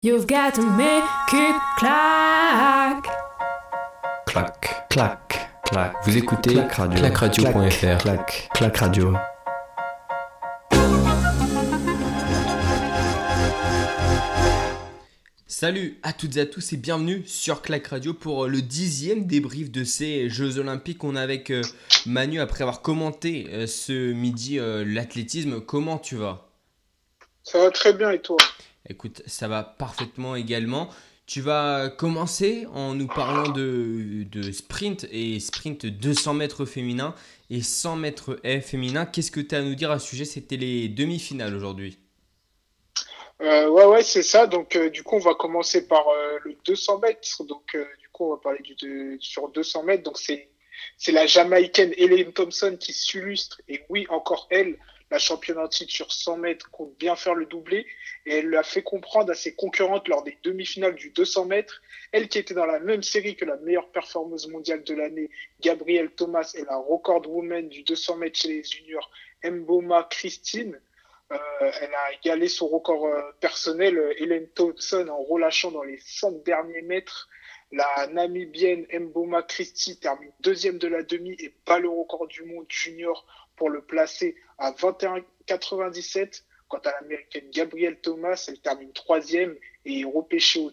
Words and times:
You've 0.00 0.28
got 0.28 0.54
to 0.54 0.62
make 0.62 1.02
it 1.32 1.56
clack. 1.76 3.04
Clac, 4.26 4.88
clac, 4.88 5.50
clac. 5.64 5.92
Vous 6.04 6.16
écoutez 6.16 6.54
Clac 6.54 6.72
Radio. 6.74 6.98
clacradio.fr. 7.00 7.98
Clac, 7.98 8.48
clac 8.54 8.76
radio. 8.76 9.14
Salut 15.48 15.98
à 16.04 16.12
toutes 16.12 16.36
et 16.36 16.42
à 16.42 16.46
tous 16.46 16.72
et 16.72 16.76
bienvenue 16.76 17.24
sur 17.26 17.60
Clac 17.60 17.88
Radio 17.88 18.14
pour 18.14 18.44
euh, 18.44 18.48
le 18.48 18.62
dixième 18.62 19.26
débrief 19.26 19.72
de 19.72 19.82
ces 19.82 20.30
Jeux 20.30 20.60
Olympiques. 20.60 21.02
On 21.02 21.16
est 21.16 21.20
avec 21.20 21.50
euh, 21.50 21.62
Manu 22.06 22.38
après 22.38 22.62
avoir 22.62 22.82
commenté 22.82 23.48
euh, 23.50 23.66
ce 23.66 24.12
midi 24.12 24.60
l'athlétisme. 24.60 25.60
Comment 25.60 25.98
tu 25.98 26.14
vas? 26.14 26.52
Ça 27.42 27.58
va 27.58 27.72
très 27.72 27.92
bien 27.92 28.12
et 28.12 28.20
toi? 28.20 28.36
Écoute, 28.88 29.22
ça 29.26 29.48
va 29.48 29.62
parfaitement 29.62 30.34
également. 30.36 30.88
Tu 31.26 31.42
vas 31.42 31.90
commencer 31.90 32.66
en 32.72 32.94
nous 32.94 33.06
parlant 33.06 33.50
de, 33.50 34.24
de 34.30 34.50
sprint 34.50 35.06
et 35.10 35.38
sprint 35.40 35.84
200 35.84 36.32
mètres 36.34 36.64
féminin 36.64 37.14
et 37.50 37.60
100 37.60 37.96
mètres 37.96 38.40
féminin. 38.62 39.04
Qu'est-ce 39.04 39.30
que 39.30 39.40
tu 39.40 39.54
as 39.54 39.58
à 39.58 39.62
nous 39.62 39.74
dire 39.74 39.90
à 39.90 39.98
ce 39.98 40.08
sujet? 40.08 40.24
C'était 40.24 40.56
les 40.56 40.88
demi-finales 40.88 41.54
aujourd'hui. 41.54 41.98
Euh, 43.42 43.68
Ouais, 43.68 43.84
ouais, 43.84 44.02
c'est 44.02 44.22
ça. 44.22 44.46
Donc, 44.46 44.74
euh, 44.74 44.90
du 44.90 45.02
coup, 45.02 45.16
on 45.16 45.20
va 45.20 45.34
commencer 45.34 45.86
par 45.86 46.08
euh, 46.08 46.38
le 46.44 46.56
200 46.64 46.98
mètres. 47.00 47.44
Donc, 47.44 47.76
du 48.00 48.08
coup, 48.10 48.24
on 48.24 48.30
va 48.34 48.40
parler 48.40 48.60
du, 48.62 48.74
de- 48.74 49.18
sur 49.20 49.48
200 49.50 49.82
mètres. 49.84 50.02
Donc, 50.02 50.18
c'est 50.18 50.48
c'est 50.96 51.12
la 51.12 51.26
Jamaïcaine 51.26 51.92
Elaine 51.96 52.32
Thompson 52.32 52.76
qui 52.78 52.92
s'illustre. 52.92 53.60
Et 53.68 53.82
oui, 53.88 54.06
encore 54.10 54.46
elle, 54.50 54.78
la 55.10 55.18
championne 55.18 55.58
en 55.58 55.68
titre 55.68 55.92
sur 55.92 56.12
100 56.12 56.36
mètres, 56.38 56.70
compte 56.70 56.96
bien 56.98 57.16
faire 57.16 57.34
le 57.34 57.46
doublé. 57.46 57.86
Et 58.26 58.38
elle 58.38 58.50
l'a 58.50 58.62
fait 58.62 58.82
comprendre 58.82 59.30
à 59.30 59.34
ses 59.34 59.54
concurrentes 59.54 60.08
lors 60.08 60.22
des 60.22 60.36
demi-finales 60.42 60.94
du 60.94 61.10
200 61.10 61.46
mètres. 61.46 61.80
Elle 62.12 62.28
qui 62.28 62.38
était 62.38 62.54
dans 62.54 62.66
la 62.66 62.80
même 62.80 63.02
série 63.02 63.36
que 63.36 63.44
la 63.44 63.56
meilleure 63.56 63.90
performeuse 63.90 64.48
mondiale 64.48 64.84
de 64.84 64.94
l'année, 64.94 65.30
Gabrielle 65.60 66.10
Thomas, 66.10 66.54
et 66.56 66.64
la 66.64 66.76
record 66.76 67.26
woman 67.28 67.68
du 67.68 67.82
200 67.82 68.16
mètres 68.16 68.38
chez 68.38 68.48
les 68.48 68.64
juniors, 68.64 69.10
Mboma 69.44 70.06
Christine. 70.10 70.80
Euh, 71.30 71.36
elle 71.82 71.94
a 71.94 72.12
égalé 72.14 72.48
son 72.48 72.68
record 72.68 73.06
euh, 73.06 73.20
personnel, 73.40 73.98
euh, 73.98 74.14
Hélène 74.22 74.48
Thompson, 74.48 75.08
en 75.08 75.22
relâchant 75.22 75.70
dans 75.70 75.82
les 75.82 75.98
100 75.98 76.42
derniers 76.44 76.82
mètres. 76.82 77.28
La 77.70 78.06
Namibienne 78.06 78.86
Mboma 78.90 79.42
Christie 79.42 79.98
termine 79.98 80.32
deuxième 80.40 80.78
de 80.78 80.88
la 80.88 81.02
demi 81.02 81.36
et 81.38 81.52
bat 81.66 81.78
le 81.78 81.90
record 81.90 82.26
du 82.26 82.44
monde 82.44 82.64
junior 82.70 83.26
pour 83.58 83.70
le 83.70 83.82
placer 83.82 84.36
à 84.58 84.72
21,97. 84.72 86.42
Quant 86.68 86.78
à 86.84 86.92
l'américaine 87.00 87.48
Gabrielle 87.50 87.98
Thomas, 88.00 88.44
elle 88.48 88.60
termine 88.60 88.92
troisième 88.92 89.56
et 89.86 90.00
est 90.00 90.04
repêchée 90.04 90.60
au. 90.60 90.70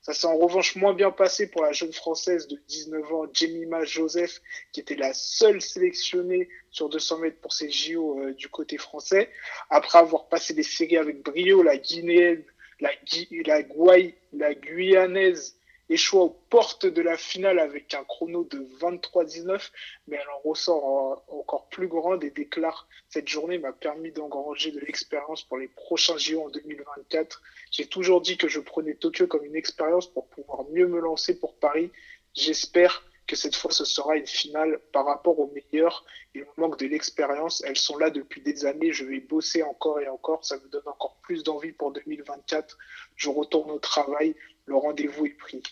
Ça 0.00 0.14
s'est 0.14 0.26
en 0.26 0.36
revanche 0.38 0.76
moins 0.76 0.94
bien 0.94 1.10
passé 1.10 1.50
pour 1.50 1.62
la 1.62 1.72
jeune 1.72 1.92
française 1.92 2.46
de 2.48 2.56
19 2.68 3.12
ans, 3.12 3.26
Jemima 3.34 3.84
Joseph, 3.84 4.40
qui 4.72 4.80
était 4.80 4.94
la 4.94 5.12
seule 5.12 5.60
sélectionnée 5.60 6.48
sur 6.70 6.88
200 6.88 7.18
mètres 7.18 7.40
pour 7.40 7.52
ces 7.52 7.68
JO 7.70 8.20
euh, 8.20 8.32
du 8.32 8.48
côté 8.48 8.78
français. 8.78 9.30
Après 9.68 9.98
avoir 9.98 10.28
passé 10.28 10.54
des 10.54 10.62
séries 10.62 10.96
avec 10.96 11.22
brio, 11.22 11.62
la 11.62 11.76
Guinéenne, 11.76 12.44
la, 12.80 12.90
Gui- 13.04 13.42
la, 13.44 13.62
Guay- 13.62 14.14
la 14.32 14.54
Guyanaise 14.54 15.55
échoua 15.88 16.22
aux 16.22 16.40
portes 16.50 16.86
de 16.86 17.02
la 17.02 17.16
finale 17.16 17.58
avec 17.58 17.94
un 17.94 18.04
chrono 18.04 18.44
de 18.44 18.58
23-19, 18.80 19.70
mais 20.08 20.16
elle 20.16 20.28
en 20.30 20.48
ressort 20.48 21.24
encore 21.28 21.68
plus 21.68 21.88
grande 21.88 22.24
et 22.24 22.30
déclare 22.30 22.88
Cette 23.08 23.28
journée 23.28 23.58
m'a 23.58 23.72
permis 23.72 24.10
d'engranger 24.10 24.72
de 24.72 24.80
l'expérience 24.80 25.42
pour 25.42 25.58
les 25.58 25.68
prochains 25.68 26.18
JO 26.18 26.42
en 26.42 26.50
2024. 26.50 27.42
J'ai 27.70 27.86
toujours 27.86 28.20
dit 28.20 28.36
que 28.36 28.48
je 28.48 28.60
prenais 28.60 28.94
Tokyo 28.94 29.26
comme 29.26 29.44
une 29.44 29.56
expérience 29.56 30.06
pour 30.06 30.26
pouvoir 30.28 30.64
mieux 30.70 30.86
me 30.86 31.00
lancer 31.00 31.38
pour 31.38 31.54
Paris. 31.56 31.90
J'espère 32.34 33.02
que 33.26 33.36
cette 33.36 33.56
fois 33.56 33.72
ce 33.72 33.84
sera 33.84 34.16
une 34.16 34.26
finale 34.26 34.78
par 34.92 35.04
rapport 35.06 35.38
aux 35.38 35.52
meilleurs. 35.52 36.04
Il 36.34 36.42
me 36.42 36.46
manque 36.56 36.78
de 36.78 36.86
l'expérience. 36.86 37.62
Elles 37.66 37.76
sont 37.76 37.98
là 37.98 38.10
depuis 38.10 38.40
des 38.40 38.64
années. 38.66 38.92
Je 38.92 39.04
vais 39.04 39.20
bosser 39.20 39.62
encore 39.62 40.00
et 40.00 40.08
encore. 40.08 40.44
Ça 40.44 40.56
me 40.56 40.68
donne 40.68 40.86
encore 40.86 41.16
plus 41.22 41.42
d'envie 41.42 41.72
pour 41.72 41.92
2024. 41.92 42.78
Je 43.16 43.28
retourne 43.28 43.70
au 43.70 43.78
travail. 43.78 44.34
Le 44.66 44.76
rendez-vous 44.76 45.26
est 45.26 45.36
pris. 45.36 45.62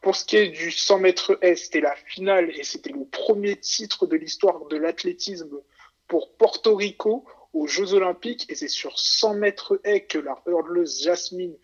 Pour 0.00 0.16
ce 0.16 0.24
qui 0.24 0.36
est 0.36 0.48
du 0.48 0.70
100 0.70 0.98
mètres 0.98 1.38
S, 1.42 1.64
c'était 1.64 1.80
la 1.80 1.94
finale 1.94 2.50
et 2.58 2.64
c'était 2.64 2.90
le 2.90 3.04
premier 3.04 3.56
titre 3.56 4.06
de 4.06 4.16
l'histoire 4.16 4.66
de 4.66 4.76
l'athlétisme 4.76 5.60
pour 6.08 6.32
Porto 6.36 6.74
Rico 6.74 7.26
aux 7.52 7.66
Jeux 7.66 7.94
Olympiques. 7.94 8.50
Et 8.50 8.54
c'est 8.54 8.68
sur 8.68 8.98
100 8.98 9.34
mètres 9.34 9.80
haies 9.84 10.06
que 10.06 10.18
la 10.18 10.42
hurleuse 10.46 11.02
Jasmine 11.02 11.56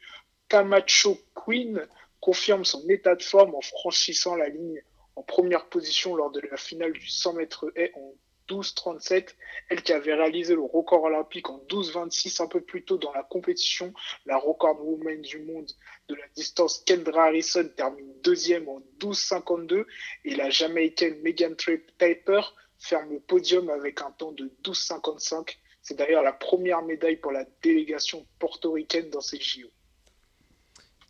Camacho 0.49 1.19
Queen 1.35 1.87
confirme 2.21 2.65
son 2.65 2.87
état 2.89 3.15
de 3.15 3.23
forme 3.23 3.55
en 3.55 3.61
franchissant 3.61 4.37
la 4.37 4.49
ligne 4.49 4.83
en 5.17 5.23
première 5.23 5.67
position 5.69 6.15
lors 6.15 6.31
de 6.31 6.41
la 6.41 6.57
finale 6.57 6.93
du 6.93 7.07
100 7.07 7.35
mètres 7.35 7.73
haies 7.75 7.93
en 7.95 8.13
12-37. 8.49 9.35
Elle 9.69 9.83
qui 9.83 9.93
avait 9.93 10.15
réalisé 10.15 10.55
le 10.55 10.63
record 10.63 11.05
olympique 11.05 11.51
en 11.51 11.59
12-26 11.69 12.43
un 12.43 12.47
peu 12.47 12.61
plus 12.61 12.85
tôt 12.85 12.99
dans 12.99 13.13
la 13.13 13.23
compétition, 13.23 13.93
la 14.27 14.37
record 14.37 14.85
woman 14.85 15.21
du 15.21 15.41
monde 15.41 15.71
de 16.09 16.15
la 16.15 16.27
distance 16.35 16.83
Kendra 16.87 17.25
Harrison 17.27 17.69
termine 17.77 18.13
deuxième 18.23 18.69
en 18.69 18.81
12-52 19.01 19.85
et 20.25 20.35
la 20.35 20.51
jamaïcaine 20.51 21.21
Megan 21.23 21.57
Trapp 21.57 21.81
Piper 21.99 22.41
ferme 22.79 23.11
le 23.13 23.21
podium 23.21 23.71
avec 23.71 24.03
un 24.03 24.11
temps 24.13 24.33
de 24.33 24.53
12-55. 24.65 25.57
C'est 25.83 25.97
d'ailleurs 25.97 26.23
la 26.23 26.33
première 26.33 26.83
médaille 26.83 27.17
pour 27.17 27.33
la 27.33 27.45
délégation 27.63 28.27
portoricaine 28.39 29.11
dans 29.11 29.21
ces 29.21 29.41
JO. 29.41 29.69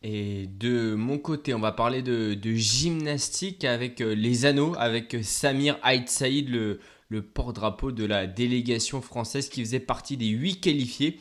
Et 0.03 0.47
de 0.47 0.95
mon 0.95 1.19
côté, 1.19 1.55
on 1.55 1.59
va 1.59 1.73
parler 1.73 2.03
de, 2.03 2.37
gymnastique 2.55 3.65
avec 3.65 4.01
euh, 4.01 4.15
les 4.15 4.45
anneaux, 4.45 4.75
avec 4.79 5.15
euh, 5.15 5.23
Samir 5.23 5.79
Aït 5.83 6.09
Saïd, 6.09 6.51
le, 6.51 6.81
le 7.09 7.23
porte-drapeau 7.23 7.93
de 7.93 8.05
la 8.05 8.27
délégation 8.27 9.01
française 9.01 9.49
qui 9.49 9.63
faisait 9.63 9.81
partie 9.81 10.17
des 10.17 10.29
huit 10.29 10.61
qualifiés 10.61 11.19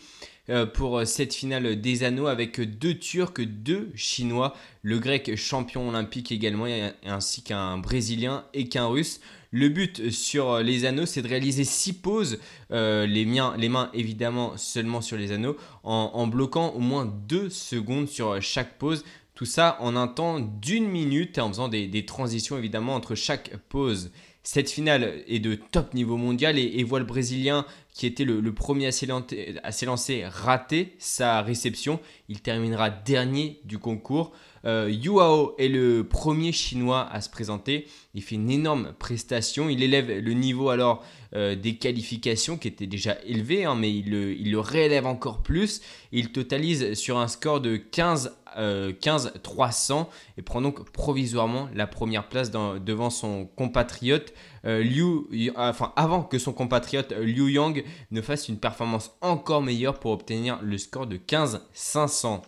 euh, 0.49 0.65
pour 0.65 0.99
euh, 0.99 1.05
cette 1.05 1.33
finale 1.33 1.81
des 1.81 2.03
anneaux 2.03 2.27
avec 2.27 2.61
deux 2.61 2.95
Turcs, 2.99 3.41
deux 3.41 3.91
Chinois, 3.95 4.55
le 4.83 4.99
grec 4.99 5.35
champion 5.35 5.89
olympique 5.89 6.31
également, 6.31 6.67
ainsi 7.03 7.41
qu'un 7.41 7.77
Brésilien 7.77 8.45
et 8.53 8.69
qu'un 8.69 8.85
Russe. 8.85 9.21
Le 9.51 9.69
but 9.69 10.11
sur 10.11 10.51
euh, 10.51 10.63
les 10.63 10.85
anneaux, 10.85 11.05
c'est 11.05 11.21
de 11.21 11.27
réaliser 11.27 11.63
six 11.63 11.93
pauses, 11.93 12.39
euh, 12.71 13.05
les, 13.07 13.25
miens, 13.25 13.55
les 13.57 13.69
mains 13.69 13.89
évidemment 13.93 14.57
seulement 14.57 15.01
sur 15.01 15.17
les 15.17 15.31
anneaux, 15.31 15.55
en, 15.83 16.27
bloquant 16.27 16.71
au 16.71 16.79
moins 16.79 17.05
deux 17.05 17.49
secondes 17.49 18.07
sur 18.07 18.41
chaque 18.41 18.77
pause. 18.77 19.05
Tout 19.33 19.45
ça 19.45 19.77
en 19.79 19.95
un 19.95 20.07
temps 20.07 20.39
d'une 20.39 20.87
minute 20.87 21.37
et 21.37 21.41
en 21.41 21.49
faisant 21.49 21.69
des, 21.69 21.87
des 21.87 22.05
transitions 22.05 22.57
évidemment 22.57 22.95
entre 22.95 23.15
chaque 23.15 23.55
pause. 23.69 24.11
Cette 24.47 24.69
finale 24.69 25.23
est 25.27 25.39
de 25.39 25.55
top 25.55 25.95
niveau 25.95 26.17
mondial 26.17 26.59
et, 26.59 26.83
voit 26.83 26.99
le 26.99 27.05
Brésilien 27.05 27.65
qui 27.93 28.05
était 28.05 28.25
le, 28.25 28.41
le 28.41 28.53
premier 28.53 28.85
à 28.85 28.91
s'élancer- 28.91 29.59
à 29.63 29.71
s'élancer 29.71 30.23
rater 30.23 30.93
sa 30.99 31.41
réception. 31.41 31.99
Il 32.29 32.41
terminera 32.41 32.91
dernier 32.91 33.59
du 33.65 33.79
concours. 33.79 34.33
Euh, 34.65 34.89
Yuao 34.89 35.55
est 35.57 35.67
le 35.67 36.03
premier 36.03 36.51
chinois 36.51 37.07
à 37.11 37.21
se 37.21 37.29
présenter. 37.29 37.87
Il 38.13 38.23
fait 38.23 38.35
une 38.35 38.49
énorme 38.49 38.93
prestation. 38.97 39.69
Il 39.69 39.83
élève 39.83 40.07
le 40.09 40.33
niveau 40.33 40.69
alors 40.69 41.03
euh, 41.35 41.55
des 41.55 41.75
qualifications 41.75 42.57
qui 42.57 42.69
était 42.69 42.87
déjà 42.87 43.17
élevé, 43.25 43.65
hein, 43.65 43.75
mais 43.75 43.93
il 43.93 44.09
le, 44.09 44.59
réélève 44.59 45.05
encore 45.05 45.43
plus. 45.43 45.81
Il 46.13 46.31
totalise 46.31 46.93
sur 46.93 47.17
un 47.17 47.27
score 47.27 47.59
de 47.59 47.75
15, 47.75 48.37
euh, 48.57 48.93
15 48.93 49.33
300 49.43 50.09
et 50.37 50.41
prend 50.41 50.61
donc 50.61 50.89
provisoirement 50.91 51.67
la 51.73 51.87
première 51.87 52.29
place 52.29 52.51
devant 52.51 53.09
son 53.09 53.47
compatriote 53.47 54.33
euh, 54.65 54.81
Liu, 54.81 55.51
enfin 55.57 55.91
avant 55.97 56.23
que 56.23 56.39
son 56.39 56.53
compatriote 56.53 57.11
Liu 57.11 57.51
Yang 57.51 57.83
ne 58.11 58.21
fasse 58.21 58.47
une 58.47 58.57
performance 58.57 59.11
encore 59.19 59.61
meilleure 59.61 59.99
pour 59.99 60.11
obtenir 60.11 60.59
le 60.61 60.77
score 60.77 61.05
de 61.05 61.17
15 61.17 61.67
500. 61.73 62.43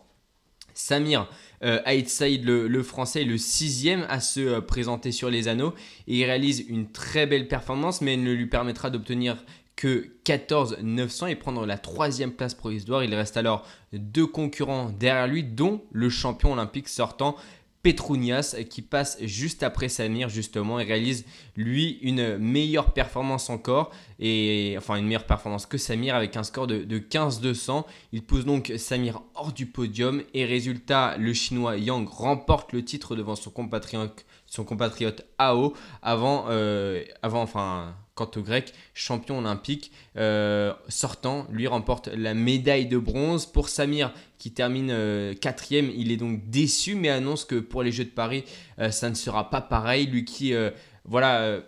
Samir 0.74 1.28
euh, 1.64 1.80
Saïd, 2.06 2.46
le, 2.46 2.84
français, 2.84 3.22
est 3.22 3.26
le 3.26 3.38
sixième 3.38 4.06
à 4.10 4.20
se 4.20 4.40
euh, 4.40 4.62
présenter 4.62 5.12
sur 5.12 5.30
les 5.30 5.48
anneaux 5.48 5.74
il 6.08 6.24
réalise 6.24 6.66
une 6.68 6.92
très 6.92 7.26
belle 7.26 7.48
performance, 7.48 8.02
mais 8.02 8.14
elle 8.14 8.24
ne 8.24 8.34
lui 8.34 8.48
permettra 8.48 8.90
d'obtenir 8.90 9.44
que 9.76 10.10
14 10.24 10.80
900 10.82 11.28
et 11.28 11.36
prendre 11.36 11.66
la 11.66 11.78
troisième 11.78 12.32
place 12.32 12.54
provisoire. 12.54 13.04
Il 13.04 13.14
reste 13.14 13.38
alors 13.38 13.66
deux 13.94 14.26
concurrents 14.26 14.90
derrière 14.90 15.28
lui, 15.28 15.44
dont 15.44 15.84
le 15.92 16.10
champion 16.10 16.54
olympique 16.54 16.90
sortant. 16.90 17.36
Petrounias 17.88 18.54
qui 18.70 18.82
passe 18.82 19.18
juste 19.22 19.64
après 19.64 19.88
Samir 19.88 20.28
justement 20.28 20.78
et 20.78 20.84
réalise 20.84 21.24
lui 21.56 22.00
une 22.02 22.38
meilleure 22.38 22.92
performance 22.92 23.50
encore 23.50 23.92
et 24.20 24.76
enfin 24.78 24.98
une 24.98 25.06
meilleure 25.06 25.24
performance 25.24 25.66
que 25.66 25.78
Samir 25.78 26.14
avec 26.14 26.36
un 26.36 26.44
score 26.44 26.68
de, 26.68 26.84
de 26.84 27.00
15-200. 27.00 27.86
Il 28.12 28.24
pousse 28.24 28.44
donc 28.44 28.74
Samir 28.76 29.22
hors 29.36 29.54
du 29.54 29.68
podium 29.68 30.22
et 30.34 30.44
résultat 30.44 31.16
le 31.18 31.32
chinois 31.32 31.78
Yang 31.78 32.10
remporte 32.10 32.74
le 32.74 32.84
titre 32.84 33.16
devant 33.16 33.38
son 33.38 33.52
compatriote, 33.52 34.26
son 34.48 34.66
compatriote 34.66 35.26
Ao 35.38 35.72
avant, 36.02 36.48
euh, 36.50 37.06
avant 37.22 37.44
enfin 37.44 37.96
quant 38.18 38.30
au 38.36 38.42
grec, 38.42 38.74
champion 38.94 39.40
olympique, 39.40 39.92
sortant, 40.90 41.48
lui 41.52 41.68
remporte 41.68 42.08
la 42.08 42.34
médaille 42.34 42.88
de 42.88 42.98
bronze. 42.98 43.46
Pour 43.46 43.70
Samir, 43.70 44.12
qui 44.38 44.52
termine 44.52 45.36
quatrième, 45.40 45.92
il 45.96 46.12
est 46.12 46.18
donc 46.18 46.50
déçu, 46.50 46.96
mais 46.96 47.10
annonce 47.10 47.46
que 47.46 47.56
pour 47.56 47.84
les 47.84 47.92
Jeux 47.92 48.06
de 48.06 48.10
Paris, 48.10 48.44
ça 48.90 49.10
ne 49.10 49.16
sera 49.16 49.50
pas 49.50 49.62
pareil. 49.62 50.08
Lui 50.08 50.26
qui, 50.26 50.54
voilà, 51.06 51.60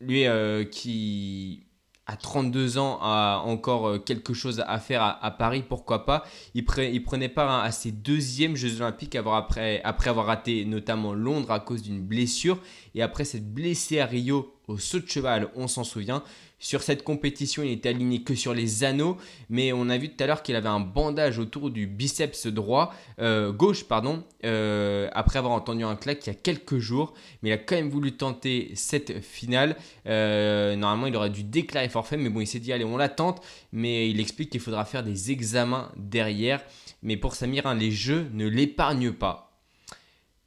lui 0.00 0.24
qui 0.70 1.66
à 2.06 2.16
32 2.16 2.78
ans 2.78 2.98
a 3.00 3.42
encore 3.44 3.88
euh, 3.88 3.98
quelque 3.98 4.34
chose 4.34 4.62
à 4.66 4.78
faire 4.78 5.02
à, 5.02 5.30
Paris, 5.30 5.64
pourquoi 5.66 6.04
pas. 6.04 6.24
Il, 6.54 6.64
prenait 6.64 7.28
part 7.28 7.62
à 7.62 7.70
ses 7.70 7.92
deuxièmes 7.92 8.56
Jeux 8.56 8.80
Olympiques 8.80 9.14
après, 9.14 9.80
après 9.82 10.10
avoir 10.10 10.26
raté 10.26 10.64
notamment 10.64 11.14
Londres 11.14 11.50
à 11.50 11.60
cause 11.60 11.82
d'une 11.82 12.02
blessure. 12.02 12.58
Et 12.94 13.02
après 13.02 13.24
s'être 13.24 13.52
blessé 13.52 14.00
à 14.00 14.06
Rio 14.06 14.51
au 14.68 14.78
saut 14.78 15.00
de 15.00 15.08
cheval, 15.08 15.48
on 15.56 15.68
s'en 15.68 15.84
souvient. 15.84 16.22
Sur 16.62 16.82
cette 16.82 17.02
compétition, 17.02 17.64
il 17.64 17.70
n'était 17.70 17.88
aligné 17.88 18.22
que 18.22 18.36
sur 18.36 18.54
les 18.54 18.84
anneaux, 18.84 19.16
mais 19.50 19.72
on 19.72 19.88
a 19.88 19.98
vu 19.98 20.10
tout 20.10 20.22
à 20.22 20.28
l'heure 20.28 20.44
qu'il 20.44 20.54
avait 20.54 20.68
un 20.68 20.78
bandage 20.78 21.40
autour 21.40 21.70
du 21.70 21.88
biceps 21.88 22.46
droit, 22.46 22.94
euh, 23.18 23.50
gauche, 23.50 23.82
pardon, 23.82 24.22
euh, 24.44 25.08
après 25.12 25.40
avoir 25.40 25.54
entendu 25.54 25.82
un 25.82 25.96
claque 25.96 26.24
il 26.24 26.28
y 26.28 26.30
a 26.30 26.36
quelques 26.36 26.78
jours. 26.78 27.14
Mais 27.42 27.48
il 27.48 27.52
a 27.52 27.58
quand 27.58 27.74
même 27.74 27.90
voulu 27.90 28.12
tenter 28.12 28.70
cette 28.76 29.22
finale. 29.22 29.76
Euh, 30.06 30.76
normalement, 30.76 31.08
il 31.08 31.16
aurait 31.16 31.30
dû 31.30 31.42
déclarer 31.42 31.88
forfait, 31.88 32.16
mais 32.16 32.28
bon, 32.28 32.40
il 32.40 32.46
s'est 32.46 32.60
dit 32.60 32.72
allez, 32.72 32.84
on 32.84 32.96
la 32.96 33.08
tente. 33.08 33.42
Mais 33.72 34.08
il 34.08 34.20
explique 34.20 34.50
qu'il 34.50 34.60
faudra 34.60 34.84
faire 34.84 35.02
des 35.02 35.32
examens 35.32 35.90
derrière. 35.96 36.62
Mais 37.02 37.16
pour 37.16 37.34
Samir, 37.34 37.66
hein, 37.66 37.74
les 37.74 37.90
jeux 37.90 38.28
ne 38.34 38.46
l'épargnent 38.46 39.12
pas. 39.12 39.51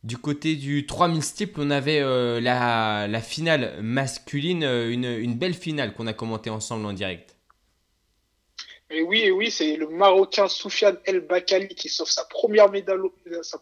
Du 0.06 0.20
côté 0.20 0.56
du 0.56 0.86
3000 0.86 1.24
steeple, 1.24 1.62
on 1.62 1.72
avait 1.72 2.00
euh, 2.00 2.40
la, 2.40 3.22
finale 3.22 3.82
masculine, 3.82 4.64
euh, 4.64 4.92
une, 4.92 5.34
belle 5.34 5.56
finale 5.56 5.96
qu'on 5.96 6.06
a 6.06 6.14
commentée 6.14 6.52
ensemble 6.52 6.86
en 6.86 6.94
direct. 6.94 7.36
Et 8.92 9.02
oui, 9.02 9.32
oui, 9.32 9.50
c'est 9.50 9.76
le 9.76 9.88
Marocain 9.88 10.48
Soufiane 10.48 11.00
El 11.06 11.22
Bakali 11.22 11.70
qui 11.70 11.90
sauve 11.90 12.08
sa 12.08 12.24
première 12.26 12.70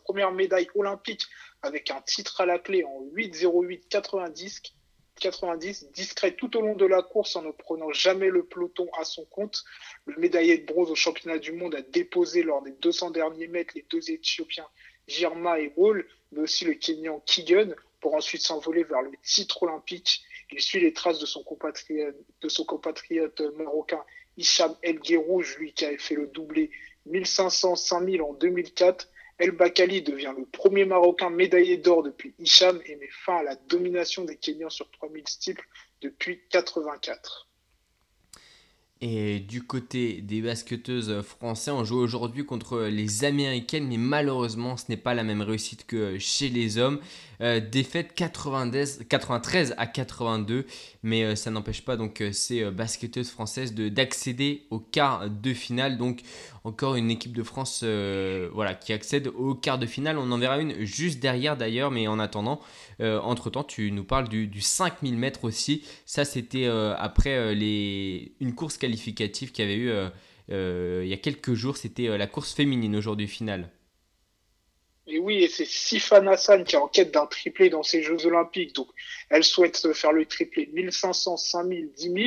première 0.04 0.32
médaille 0.34 0.68
olympique 0.76 1.28
avec 1.62 1.90
un 1.92 2.02
titre 2.02 2.42
à 2.42 2.46
la 2.46 2.60
clé 2.60 2.84
en 2.84 3.06
8-0-8 3.16 3.88
90, 3.88 4.64
90, 5.22 5.92
discret 5.94 6.36
tout 6.36 6.58
au 6.58 6.62
long 6.62 6.76
de 6.76 6.86
la 6.86 7.02
course 7.04 7.38
en 7.38 7.44
ne 7.44 7.52
prenant 7.52 7.94
jamais 7.94 8.28
le 8.28 8.44
peloton 8.44 8.90
à 9.00 9.06
son 9.06 9.24
compte. 9.24 9.64
Le 10.08 10.18
médaillé 10.18 10.58
de 10.58 10.66
bronze 10.66 10.92
au 10.92 10.96
championnat 10.96 11.38
du 11.38 11.54
monde 11.54 11.74
a 11.74 11.82
déposé 11.82 12.44
lors 12.44 12.62
des 12.62 12.74
200 12.74 13.12
derniers 13.12 13.48
mètres 13.48 13.72
les 13.76 13.86
deux 13.90 14.12
Éthiopiens 14.12 14.68
Girma 15.08 15.60
et 15.60 15.74
Wall, 15.76 16.06
mais 16.32 16.42
aussi 16.42 16.66
le 16.66 16.74
Kenyan 16.74 17.22
Kigen, 17.26 17.76
pour 18.00 18.16
ensuite 18.16 18.42
s'envoler 18.42 18.84
vers 18.84 19.02
le 19.02 19.12
titre 19.24 19.64
olympique. 19.64 20.24
Il 20.52 20.62
suit 20.62 20.80
les 20.80 20.94
traces 20.94 21.20
de 21.20 21.26
son 21.26 21.44
compatriote, 21.44 23.42
marocain 23.58 24.04
Hicham 24.38 24.76
El 24.82 25.00
Guerrouj, 25.00 25.58
lui 25.58 25.74
qui 25.74 25.86
avait 25.86 25.98
fait 25.98 26.16
le 26.16 26.28
doublé 26.28 26.72
1500-5000 27.10 28.22
en 28.22 28.34
2004. 28.34 29.10
El 29.40 29.52
Bakali 29.52 30.02
devient 30.02 30.34
le 30.38 30.46
premier 30.46 30.86
Marocain 30.86 31.30
médaillé 31.30 31.78
d'or 31.78 32.04
depuis 32.04 32.36
Hicham 32.40 32.80
et 32.86 32.96
met 32.98 33.10
fin 33.10 33.38
à 33.38 33.44
la 33.44 33.56
domination 33.56 34.26
des 34.26 34.38
Kenyans 34.38 34.70
sur 34.70 34.90
3000 34.92 35.28
steeples 35.28 35.68
depuis 36.02 36.42
84. 36.50 37.48
Et 39.06 39.42
du 39.42 39.62
côté 39.64 40.22
des 40.22 40.42
basketteuses 40.42 41.22
français, 41.24 41.72
on 41.72 41.84
joue 41.84 41.98
aujourd'hui 41.98 42.46
contre 42.46 42.84
les 42.84 43.26
Américaines, 43.26 43.86
mais 43.86 43.98
malheureusement, 43.98 44.78
ce 44.78 44.86
n'est 44.88 44.96
pas 44.96 45.14
la 45.14 45.26
même 45.26 45.42
réussite 45.42 45.86
que 45.86 46.18
chez 46.20 46.48
les 46.48 46.78
hommes. 46.78 47.02
Euh, 47.44 47.60
défaite 47.60 48.14
93 48.16 49.76
à 49.78 49.86
82, 49.86 50.66
mais 51.04 51.24
euh, 51.24 51.36
ça 51.36 51.52
n'empêche 51.52 51.84
pas 51.84 51.98
donc 51.98 52.22
euh, 52.22 52.32
ces 52.32 52.64
basketteuses 52.72 53.30
françaises 53.30 53.74
d'accéder 53.76 54.66
au 54.70 54.80
quart 54.80 55.30
de 55.30 55.54
finale. 55.54 55.98
Donc 55.98 56.22
encore 56.64 56.96
une 56.96 57.12
équipe 57.12 57.34
de 57.34 57.44
France 57.44 57.84
voilà, 57.84 58.76
qui 58.76 58.94
accède 58.94 59.28
au 59.28 59.56
quart 59.56 59.78
de 59.78 59.86
finale. 59.86 60.18
On 60.18 60.32
en 60.32 60.38
verra 60.38 60.60
une 60.60 60.86
juste 60.86 61.20
derrière 61.20 61.58
d'ailleurs, 61.58 61.92
mais 61.92 62.08
en 62.08 62.20
attendant, 62.20 62.62
entre-temps, 63.02 63.66
tu 63.66 63.92
nous 63.92 64.06
parles 64.06 64.30
du, 64.30 64.48
du 64.48 64.62
5000 64.62 65.18
mètres 65.18 65.44
aussi. 65.44 65.84
Ça, 66.06 66.24
c'était 66.24 66.68
après 66.98 67.54
les, 67.54 68.32
une 68.40 68.56
course 68.56 68.78
qualificative 68.78 69.52
qu'il 69.52 69.66
y 69.66 69.68
avait 69.68 69.78
eu 69.78 69.92
il 71.04 71.08
y 71.10 71.14
a 71.14 71.18
quelques 71.18 71.54
jours. 71.54 71.76
C'était 71.76 72.18
la 72.18 72.28
course 72.28 72.54
féminine 72.54 72.96
aujourd'hui 72.96 73.28
finale. 73.28 73.70
Et 75.06 75.20
oui, 75.20 75.44
et 75.44 75.50
c'est 75.50 75.66
Sifan 75.66 76.28
Hassan 76.28 76.64
qui 76.64 76.76
est 76.76 76.80
en 76.80 76.88
quête 76.88 77.12
d'un 77.12 77.26
triplé 77.26 77.70
dans 77.70 77.84
ces 77.84 78.04
Jeux 78.04 78.26
Olympiques. 78.26 78.74
Donc, 78.74 78.88
elle 79.30 79.44
souhaite 79.44 79.94
faire 79.94 80.14
le 80.14 80.26
triplé 80.26 80.70
1500, 80.72 81.38
5000, 81.38 81.92
10 81.92 82.04
000. 82.04 82.18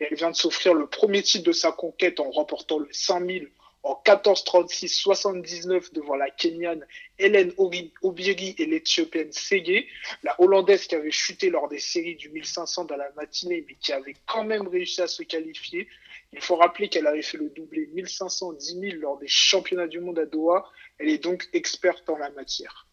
Et 0.00 0.06
elle 0.10 0.16
vient 0.16 0.30
de 0.30 0.36
s'offrir 0.36 0.74
le 0.74 0.86
premier 0.86 1.22
titre 1.22 1.44
de 1.44 1.52
sa 1.52 1.70
conquête 1.70 2.20
en 2.20 2.30
remportant 2.30 2.78
le 2.78 2.88
5000 2.90 3.50
en 3.84 4.00
14-36, 4.02 4.88
79 4.88 5.92
devant 5.92 6.16
la 6.16 6.30
Kenyane 6.30 6.84
Hélène 7.18 7.52
Obiri 7.58 8.54
et 8.58 8.64
l'Éthiopienne 8.64 9.30
Sege. 9.30 9.84
La 10.22 10.40
Hollandaise 10.40 10.86
qui 10.86 10.94
avait 10.94 11.10
chuté 11.10 11.50
lors 11.50 11.68
des 11.68 11.78
séries 11.78 12.16
du 12.16 12.30
1500 12.30 12.86
dans 12.86 12.96
la 12.96 13.10
matinée, 13.12 13.62
mais 13.68 13.74
qui 13.74 13.92
avait 13.92 14.16
quand 14.26 14.44
même 14.44 14.66
réussi 14.66 15.02
à 15.02 15.06
se 15.06 15.22
qualifier. 15.22 15.86
Il 16.32 16.40
faut 16.40 16.56
rappeler 16.56 16.88
qu'elle 16.88 17.06
avait 17.06 17.22
fait 17.22 17.36
le 17.36 17.50
doublé 17.50 17.86
1500, 17.92 18.54
10 18.54 18.80
000 18.80 18.92
lors 19.00 19.18
des 19.18 19.28
championnats 19.28 19.86
du 19.86 20.00
monde 20.00 20.18
à 20.18 20.24
Doha 20.24 20.64
elle 20.98 21.08
est 21.08 21.22
donc 21.22 21.48
experte 21.52 22.08
en 22.08 22.16
la 22.16 22.30
matière. 22.30 22.84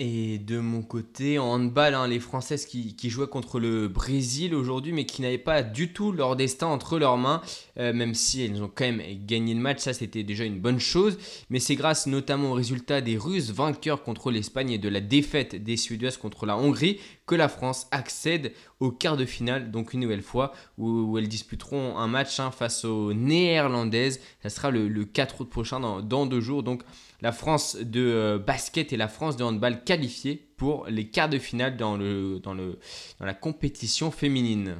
Et 0.00 0.38
de 0.38 0.58
mon 0.58 0.82
côté, 0.82 1.38
en 1.38 1.52
handball, 1.52 1.94
hein, 1.94 2.08
les 2.08 2.18
Françaises 2.18 2.66
qui, 2.66 2.96
jouaient 3.08 3.28
contre 3.28 3.60
le 3.60 3.86
Brésil 3.86 4.52
aujourd'hui, 4.52 4.92
mais 4.92 5.06
qui 5.06 5.22
n'avaient 5.22 5.38
pas 5.38 5.62
du 5.62 5.92
tout 5.92 6.10
leur 6.10 6.34
destin 6.34 6.66
entre 6.66 6.98
leurs 6.98 7.16
mains, 7.16 7.42
euh, 7.78 7.92
même 7.92 8.12
si 8.12 8.42
elles 8.42 8.60
ont 8.60 8.70
quand 8.74 8.86
même 8.90 9.02
gagné 9.24 9.54
le 9.54 9.60
match, 9.60 9.78
ça 9.78 9.92
c'était 9.92 10.24
déjà 10.24 10.44
une 10.44 10.58
bonne 10.58 10.80
chose. 10.80 11.16
Mais 11.48 11.60
c'est 11.60 11.76
grâce 11.76 12.08
notamment 12.08 12.50
au 12.50 12.54
résultat 12.54 13.02
des 13.02 13.16
Russes 13.16 13.52
vainqueurs 13.52 14.02
contre 14.02 14.32
l'Espagne 14.32 14.72
et 14.72 14.78
de 14.78 14.88
la 14.88 15.00
défaite 15.00 15.54
des 15.54 15.76
Suédoises 15.76 16.16
contre 16.16 16.44
la 16.44 16.56
Hongrie 16.56 16.98
que 17.26 17.34
la 17.34 17.48
France 17.48 17.86
accède 17.90 18.52
au 18.80 18.90
quart 18.90 19.16
de 19.16 19.24
finale, 19.24 19.70
donc 19.70 19.94
une 19.94 20.00
nouvelle 20.00 20.22
fois, 20.22 20.52
où, 20.76 21.16
elles 21.16 21.28
disputeront 21.28 21.96
un 21.96 22.06
match 22.06 22.38
hein, 22.38 22.50
face 22.50 22.84
aux 22.84 23.14
Néerlandaises. 23.14 24.20
Ça 24.42 24.50
sera 24.50 24.70
le, 24.70 25.04
4 25.04 25.40
août 25.40 25.50
prochain, 25.50 25.80
dans, 25.80 26.26
deux 26.26 26.40
jours. 26.40 26.62
Donc 26.62 26.82
la 27.22 27.32
France 27.32 27.76
de 27.76 28.00
euh, 28.00 28.38
basket 28.38 28.92
et 28.92 28.96
la 28.96 29.08
France 29.08 29.36
de 29.36 29.44
handball 29.44 29.84
qualifiées 29.84 30.36
pour 30.56 30.86
les 30.86 31.08
quarts 31.08 31.30
de 31.30 31.38
finale 31.38 31.76
dans, 31.76 31.96
la 31.96 33.34
compétition 33.34 34.10
féminine. 34.10 34.76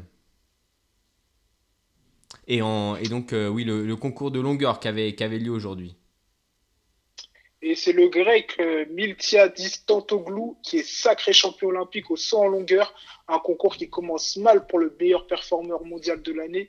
Et, 2.47 2.59
donc, 2.59 3.33
euh, 3.33 3.49
oui, 3.49 3.65
le, 3.65 3.97
concours 3.97 4.31
de 4.31 4.41
longueur 4.41 4.81
qui 4.81 4.89
avait, 4.89 5.15
qui 5.15 5.25
avait 5.25 5.39
lieu 5.39 5.51
aujourd'hui. 5.51 5.97
Et 7.67 7.77
c'est 7.77 7.93
le 7.93 8.09
grec 8.09 8.57
euh, 8.61 8.85
Miltia 8.91 9.49
Distantoglou 9.49 10.59
qui 10.63 10.81
est 10.81 10.87
sacré 10.87 11.33
champion 11.33 11.69
olympique 11.69 12.11
au 12.11 12.17
saut 12.17 12.41
en 12.41 12.49
longueur. 12.49 12.95
Un 13.27 13.39
concours 13.39 13.77
qui 13.77 13.89
commence 13.89 14.37
mal 14.37 14.67
pour 14.67 14.79
le 14.79 14.95
meilleur 15.01 15.27
performeur 15.27 15.83
mondial 15.83 16.21
de 16.21 16.33
l'année, 16.35 16.69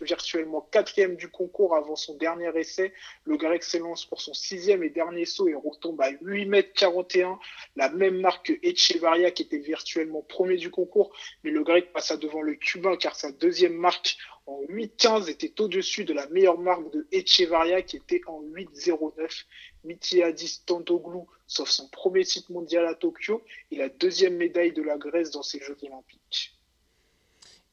virtuellement 0.00 0.60
quatrième 0.70 1.16
du 1.16 1.28
concours 1.28 1.74
avant 1.74 1.96
son 1.96 2.16
dernier 2.16 2.50
essai. 2.56 2.92
Le 3.24 3.36
grec 3.36 3.62
s'élance 3.62 4.04
pour 4.04 4.20
son 4.20 4.34
sixième 4.34 4.82
et 4.82 4.90
dernier 4.90 5.24
saut 5.24 5.48
et 5.48 5.54
retombe 5.54 6.00
à 6.02 6.10
8 6.20 6.46
mètres 6.46 6.72
41, 6.74 7.38
la 7.76 7.88
même 7.90 8.20
marque 8.20 8.46
que 8.46 8.66
Echevarria 8.66 9.30
qui 9.30 9.42
était 9.42 9.58
virtuellement 9.58 10.22
premier 10.22 10.56
du 10.56 10.70
concours. 10.70 11.12
Mais 11.42 11.50
le 11.50 11.62
grec 11.62 11.92
passa 11.92 12.16
devant 12.16 12.42
le 12.42 12.54
cubain 12.54 12.96
car 12.96 13.16
sa 13.16 13.32
deuxième 13.32 13.74
marque 13.74 14.18
en 14.46 14.60
8-15 14.68 15.30
était 15.30 15.58
au-dessus 15.60 16.04
de 16.04 16.12
la 16.12 16.28
meilleure 16.28 16.58
marque 16.58 16.92
de 16.92 17.06
Echevarria 17.10 17.80
qui 17.82 17.96
était 17.96 18.20
en 18.26 18.42
8-09. 18.42 19.44
Mitiadis 19.84 20.62
Tantoglou 20.66 21.26
sauf 21.46 21.68
son 21.68 21.88
premier 21.88 22.24
titre 22.24 22.52
mondial 22.52 22.86
à 22.86 22.94
Tokyo 22.94 23.42
et 23.70 23.76
la 23.76 23.88
deuxième 23.88 24.36
médaille 24.36 24.72
de 24.72 24.82
la 24.82 24.96
Grèce 24.96 25.30
dans 25.30 25.42
ces 25.42 25.60
Jeux 25.60 25.76
olympiques. 25.82 26.53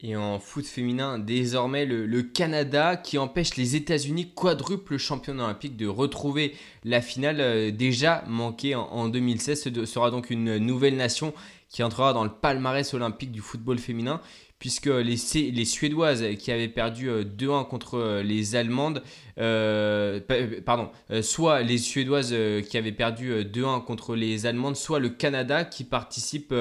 Et 0.03 0.15
en 0.15 0.39
foot 0.39 0.65
féminin, 0.65 1.19
désormais, 1.19 1.85
le, 1.85 2.23
Canada 2.23 2.95
qui 2.95 3.19
empêche 3.19 3.55
les 3.55 3.75
États-Unis, 3.75 4.31
quadruple 4.33 4.97
champion 4.97 5.33
olympique, 5.37 5.77
de 5.77 5.85
retrouver 5.85 6.55
la 6.83 7.01
finale 7.01 7.39
euh, 7.39 7.71
déjà 7.71 8.23
manquée 8.27 8.73
en, 8.73 8.87
en 8.87 9.09
2016. 9.09 9.63
Ce 9.63 9.85
sera 9.85 10.09
donc 10.09 10.31
une 10.31 10.57
nouvelle 10.57 10.95
nation 10.95 11.33
qui 11.69 11.83
entrera 11.83 12.13
dans 12.13 12.23
le 12.23 12.31
palmarès 12.31 12.93
olympique 12.95 13.31
du 13.31 13.41
football 13.41 13.77
féminin 13.77 14.21
puisque 14.61 14.85
les, 14.85 15.15
les 15.33 15.65
Suédoises 15.65 16.23
qui 16.37 16.51
avaient 16.51 16.67
perdu 16.67 17.09
2-1 17.09 17.09
euh, 17.09 17.63
contre 17.63 17.95
euh, 17.95 18.21
les 18.21 18.55
Allemandes, 18.55 19.01
euh, 19.37 20.19
pardon, 20.65 20.89
soit 21.21 21.61
les 21.61 21.77
Suédoises 21.77 22.35
qui 22.69 22.77
avaient 22.77 22.91
perdu 22.91 23.43
2-1 23.43 23.83
contre 23.83 24.15
les 24.15 24.45
Allemandes, 24.45 24.75
soit 24.75 24.99
le 24.99 25.09
Canada 25.09 25.63
qui 25.63 25.83
participe 25.83 26.53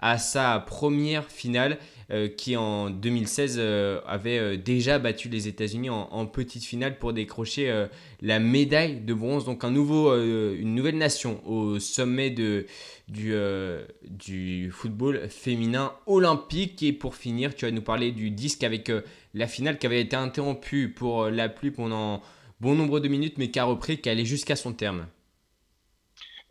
à 0.00 0.18
sa 0.18 0.60
première 0.60 1.30
finale 1.30 1.78
euh, 2.10 2.28
qui 2.28 2.54
en 2.54 2.90
2016 2.90 3.56
euh, 3.58 4.00
avait 4.06 4.38
euh, 4.38 4.56
déjà 4.58 4.98
battu 4.98 5.30
les 5.30 5.48
États-Unis 5.48 5.88
en, 5.88 6.26
petite 6.26 6.64
finale 6.64 6.98
pour 6.98 7.14
décrocher 7.14 7.86
la 8.20 8.40
médaille 8.40 9.00
de 9.00 9.14
bronze. 9.14 9.44
Donc 9.44 9.62
un 9.62 9.70
nouveau, 9.70 10.14
une 10.14 10.74
nouvelle 10.74 10.98
nation 10.98 11.40
au 11.46 11.78
sommet 11.78 12.30
de, 12.30 12.66
du 13.08 14.70
football 14.72 15.28
féminin 15.28 15.92
olympique. 16.06 16.82
Et 16.82 16.92
pour 16.92 17.14
finir, 17.14 17.54
tu 17.54 17.66
vas 17.66 17.70
nous 17.70 17.82
parler 17.82 18.10
du 18.10 18.30
disque 18.30 18.64
avec 18.64 18.90
la 19.34 19.46
finale 19.46 19.78
qui 19.78 19.86
avait 19.86 20.00
été 20.00 20.16
interrompue 20.16 20.92
pour 20.92 21.26
la 21.26 21.48
pluie 21.48 21.70
pendant 21.70 22.22
bon 22.60 22.74
nombre 22.74 23.00
de 23.00 23.08
minutes, 23.08 23.36
mais 23.36 23.50
qui 23.50 23.58
a 23.58 23.64
repris, 23.64 24.00
qui 24.00 24.08
allait 24.08 24.24
jusqu'à 24.24 24.56
son 24.56 24.72
terme. 24.72 25.06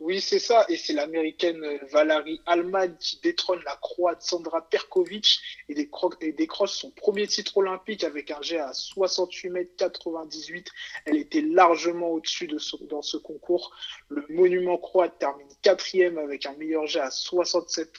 Oui, 0.00 0.20
c'est 0.20 0.38
ça. 0.38 0.66
Et 0.68 0.76
c'est 0.76 0.92
l'américaine 0.92 1.64
euh, 1.64 1.78
Valérie 1.90 2.40
Alman 2.44 2.94
qui 2.98 3.20
détrône 3.22 3.60
la 3.64 3.76
croate 3.76 4.20
Sandra 4.22 4.60
Perkovic 4.68 5.40
et, 5.70 5.74
décroche 6.32 6.72
son 6.72 6.90
premier 6.90 7.26
titre 7.26 7.56
olympique 7.56 8.04
avec 8.04 8.30
un 8.30 8.42
jet 8.42 8.58
à 8.58 8.74
68 8.74 9.48
mètres 9.50 9.76
98. 9.78 10.68
Elle 11.06 11.16
était 11.16 11.40
largement 11.40 12.10
au-dessus 12.10 12.48
de 12.48 12.58
dans 12.86 13.00
ce 13.00 13.16
concours. 13.16 13.74
Le 14.08 14.26
monument 14.28 14.76
croate 14.76 15.18
termine 15.18 15.48
quatrième 15.62 16.18
avec 16.18 16.44
un 16.44 16.54
meilleur 16.56 16.86
jet 16.86 17.00
à 17.00 17.10
67 17.10 17.98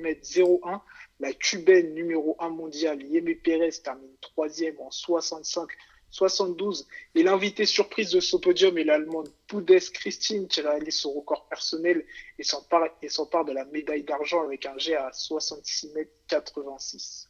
mètres 0.00 0.26
01. 0.36 0.82
La 1.20 1.32
cubaine 1.32 1.94
numéro 1.94 2.36
1 2.40 2.48
mondiale 2.50 3.02
Yemi 3.02 3.34
Perez 3.36 3.70
termine 3.82 4.16
troisième 4.20 4.78
en 4.80 4.90
65 4.90 5.68
72. 6.14 6.86
Et 7.14 7.22
l'invité 7.22 7.66
surprise 7.66 8.12
de 8.12 8.20
ce 8.20 8.36
podium 8.36 8.78
est 8.78 8.84
l'allemande 8.84 9.28
Poudes 9.48 9.78
Christine 9.92 10.46
qui 10.46 10.60
réalise 10.60 10.94
son 10.94 11.12
record 11.12 11.46
personnel 11.48 12.04
et 12.38 12.44
s'empare, 12.44 13.44
de 13.44 13.52
la 13.52 13.64
médaille 13.66 14.04
d'argent 14.04 14.44
avec 14.44 14.64
un 14.66 14.78
jet 14.78 14.94
à 14.94 15.10
66 15.12 15.92
mètres 15.94 16.12
86. 16.28 17.28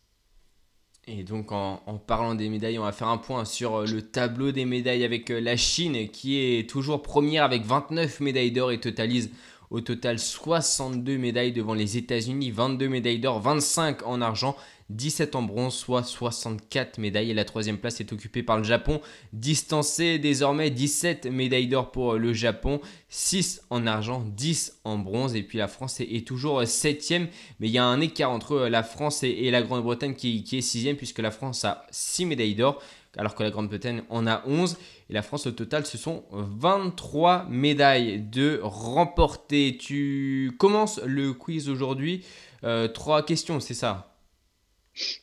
Et 1.06 1.22
donc 1.22 1.52
en, 1.52 1.82
en, 1.86 1.98
parlant 1.98 2.34
des 2.34 2.48
médailles, 2.48 2.78
on 2.78 2.84
va 2.84 2.92
faire 2.92 3.08
un 3.08 3.18
point 3.18 3.44
sur 3.44 3.76
euh, 3.76 3.86
le 3.86 4.00
tableau 4.00 4.52
des 4.52 4.64
médailles 4.64 5.04
avec 5.04 5.30
euh, 5.30 5.38
la 5.38 5.54
Chine 5.56 6.08
qui 6.08 6.38
est 6.38 6.68
toujours 6.68 7.02
première 7.02 7.44
avec 7.44 7.62
29 7.62 8.20
médailles 8.20 8.52
d'or 8.52 8.72
et 8.72 8.80
totalise 8.80 9.30
au 9.74 9.80
total 9.80 10.20
62 10.20 11.18
médailles 11.18 11.50
devant 11.50 11.74
les 11.74 11.96
États-Unis, 11.96 12.52
22 12.52 12.88
médailles 12.88 13.18
d'or, 13.18 13.40
25 13.40 14.06
en 14.06 14.20
argent, 14.20 14.54
17 14.90 15.34
en 15.34 15.42
bronze, 15.42 15.74
soit 15.74 16.04
64 16.04 16.98
médailles. 16.98 17.32
Et 17.32 17.34
la 17.34 17.44
troisième 17.44 17.78
place 17.78 17.98
est 17.98 18.12
occupée 18.12 18.44
par 18.44 18.56
le 18.56 18.62
Japon, 18.62 19.00
distancé 19.32 20.20
désormais 20.20 20.70
17 20.70 21.26
médailles 21.26 21.66
d'or 21.66 21.90
pour 21.90 22.14
le 22.14 22.32
Japon, 22.32 22.80
6 23.08 23.62
en 23.70 23.88
argent, 23.88 24.24
10 24.36 24.80
en 24.84 24.96
bronze. 24.96 25.34
Et 25.34 25.42
puis 25.42 25.58
la 25.58 25.66
France 25.66 25.98
est, 25.98 26.24
toujours 26.24 26.64
7 26.64 27.12
mais 27.58 27.66
il 27.66 27.72
y 27.72 27.78
a 27.78 27.84
un 27.84 28.00
écart 28.00 28.30
entre 28.30 28.68
la 28.68 28.84
France 28.84 29.24
et, 29.24 29.50
la 29.50 29.62
Grande-Bretagne 29.62 30.14
qui, 30.14 30.44
qui 30.44 30.58
est 30.58 30.60
6 30.60 30.94
puisque 30.94 31.18
la 31.18 31.32
France 31.32 31.64
a 31.64 31.84
6 31.90 32.26
médailles 32.26 32.54
d'or 32.54 32.80
alors 33.16 33.34
que 33.34 33.42
la 33.42 33.50
Grande-Bretagne 33.50 34.02
en 34.08 34.26
a 34.26 34.42
11. 34.46 34.76
Et 35.10 35.12
la 35.12 35.22
France, 35.22 35.46
au 35.46 35.52
total, 35.52 35.86
ce 35.86 35.98
sont 35.98 36.24
23 36.30 37.46
médailles 37.48 38.20
de 38.20 38.60
remportées. 38.62 39.76
Tu 39.78 40.52
commences 40.58 41.00
le 41.04 41.32
quiz 41.32 41.68
aujourd'hui. 41.68 42.24
Euh, 42.64 42.88
trois 42.88 43.24
questions, 43.24 43.60
c'est 43.60 43.74
ça? 43.74 44.16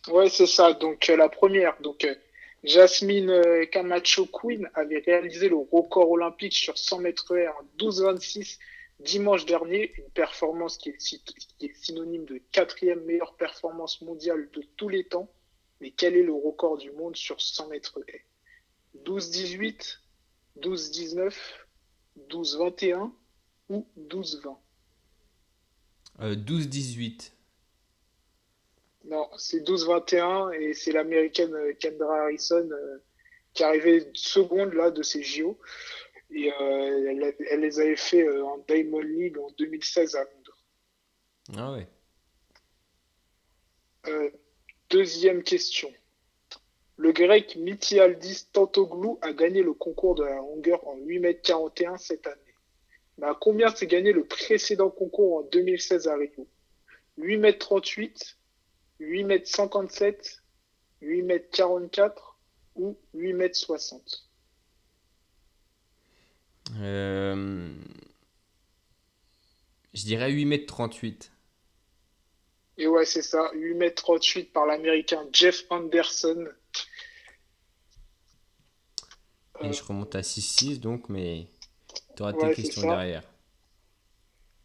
Ouais, 0.10 0.30
c'est 0.30 0.48
ça. 0.48 0.74
Donc 0.74 1.10
euh, 1.10 1.18
la 1.18 1.30
première, 1.30 1.76
donc 1.82 2.06
euh, 2.06 2.14
Jasmine 2.64 3.42
Camacho 3.72 4.26
Queen 4.26 4.70
avait 4.76 5.02
réalisé 5.06 5.50
le 5.50 5.56
record 5.56 6.12
olympique 6.12 6.54
sur 6.54 6.78
100 6.78 7.00
mètres 7.00 7.36
air 7.36 7.54
en 7.60 7.84
12,26 7.84 8.58
dimanche 9.02 9.46
dernier, 9.46 9.92
une 9.98 10.10
performance 10.12 10.78
qui 10.78 10.90
est, 10.90 11.76
synonyme 11.76 12.26
de 12.26 12.42
quatrième 12.52 13.04
meilleure 13.06 13.36
performance 13.36 14.02
mondiale 14.02 14.50
de 14.54 14.64
tous 14.78 14.90
les 14.90 15.04
temps. 15.04 15.30
Mais 15.82 15.92
quel 15.92 16.16
est 16.16 16.24
le 16.24 16.34
record 16.34 16.78
du 16.78 16.92
monde 16.92 17.16
sur 17.16 17.42
100 17.42 17.68
mètres 17.70 18.00
haies? 18.08 18.26
12-18, 19.04 19.98
12-19, 20.60 21.36
12-21 22.30 23.12
ou 23.70 23.88
12-20 23.98 24.58
12-18. 26.20 27.32
Non, 29.06 29.28
c'est 29.38 29.62
12-21 29.62 30.54
et 30.54 30.74
c'est 30.74 30.92
l'américaine 30.92 31.54
euh, 31.56 31.74
Kendra 31.80 32.22
Harrison 32.22 32.70
euh, 32.72 32.98
qui 33.54 33.64
est 33.64 33.66
arrivée 33.66 34.12
seconde 34.14 34.74
là 34.74 34.92
de 34.92 35.02
ces 35.02 35.24
JO. 35.24 35.58
Et 36.30 36.52
euh, 36.52 37.34
elle, 37.50 37.62
les 37.62 37.80
avait 37.80 37.96
fait 37.96 38.30
en 38.42 38.60
Diamond 38.68 39.00
League 39.00 39.38
en 39.38 39.50
2016 39.58 40.16
à 40.16 40.24
Londres. 40.24 40.58
Ah 41.58 41.74
ouais. 41.74 41.88
Deuxième 44.92 45.42
question. 45.42 45.92
Le 46.98 47.14
grec 47.14 47.56
Mitialdis 47.56 48.46
Tantoglou 48.52 49.18
a 49.22 49.34
gagné 49.34 49.64
le 49.64 49.74
concours 49.74 50.16
de 50.16 50.24
la 50.24 50.36
longueur 50.36 50.86
en 50.88 50.98
8m41 50.98 51.98
cette 51.98 52.28
année. 52.28 52.38
Mais 53.18 53.28
à 53.28 53.38
combien 53.40 53.74
s'est 53.74 53.88
gagné 53.88 54.12
le 54.12 54.26
précédent 54.26 54.90
concours 54.90 55.38
en 55.38 55.42
2016 55.44 56.08
à 56.08 56.16
Rio? 56.16 56.48
8m38, 57.20 58.36
8 59.00 59.24
mètres 59.24 59.48
57, 59.48 60.44
8 61.02 61.24
mètres 61.24 61.50
44 61.52 62.40
ou 62.76 62.98
8 63.14 63.34
mètres 63.34 63.58
60 63.58 64.30
euh, 66.80 67.74
Je 69.94 70.04
dirais 70.04 70.32
8 70.32 70.46
mètres 70.46 70.68
38. 70.68 71.32
Et 72.78 72.88
ouais, 72.88 73.06
c'est 73.06 73.22
ça, 73.22 73.52
8 73.54 73.76
mètres 73.76 74.04
38 74.04 74.54
par 74.54 74.66
l'américain 74.66 75.28
Jeff 75.34 75.64
Anderson. 75.70 76.48
Et 79.62 79.74
je 79.74 79.84
remonte 79.84 80.16
à 80.16 80.22
6-6 80.22 80.80
donc, 80.80 81.10
mais 81.10 81.48
tu 82.16 82.24
auras 82.24 82.34
tes 82.34 82.54
questions 82.54 82.82
derrière. 82.82 83.24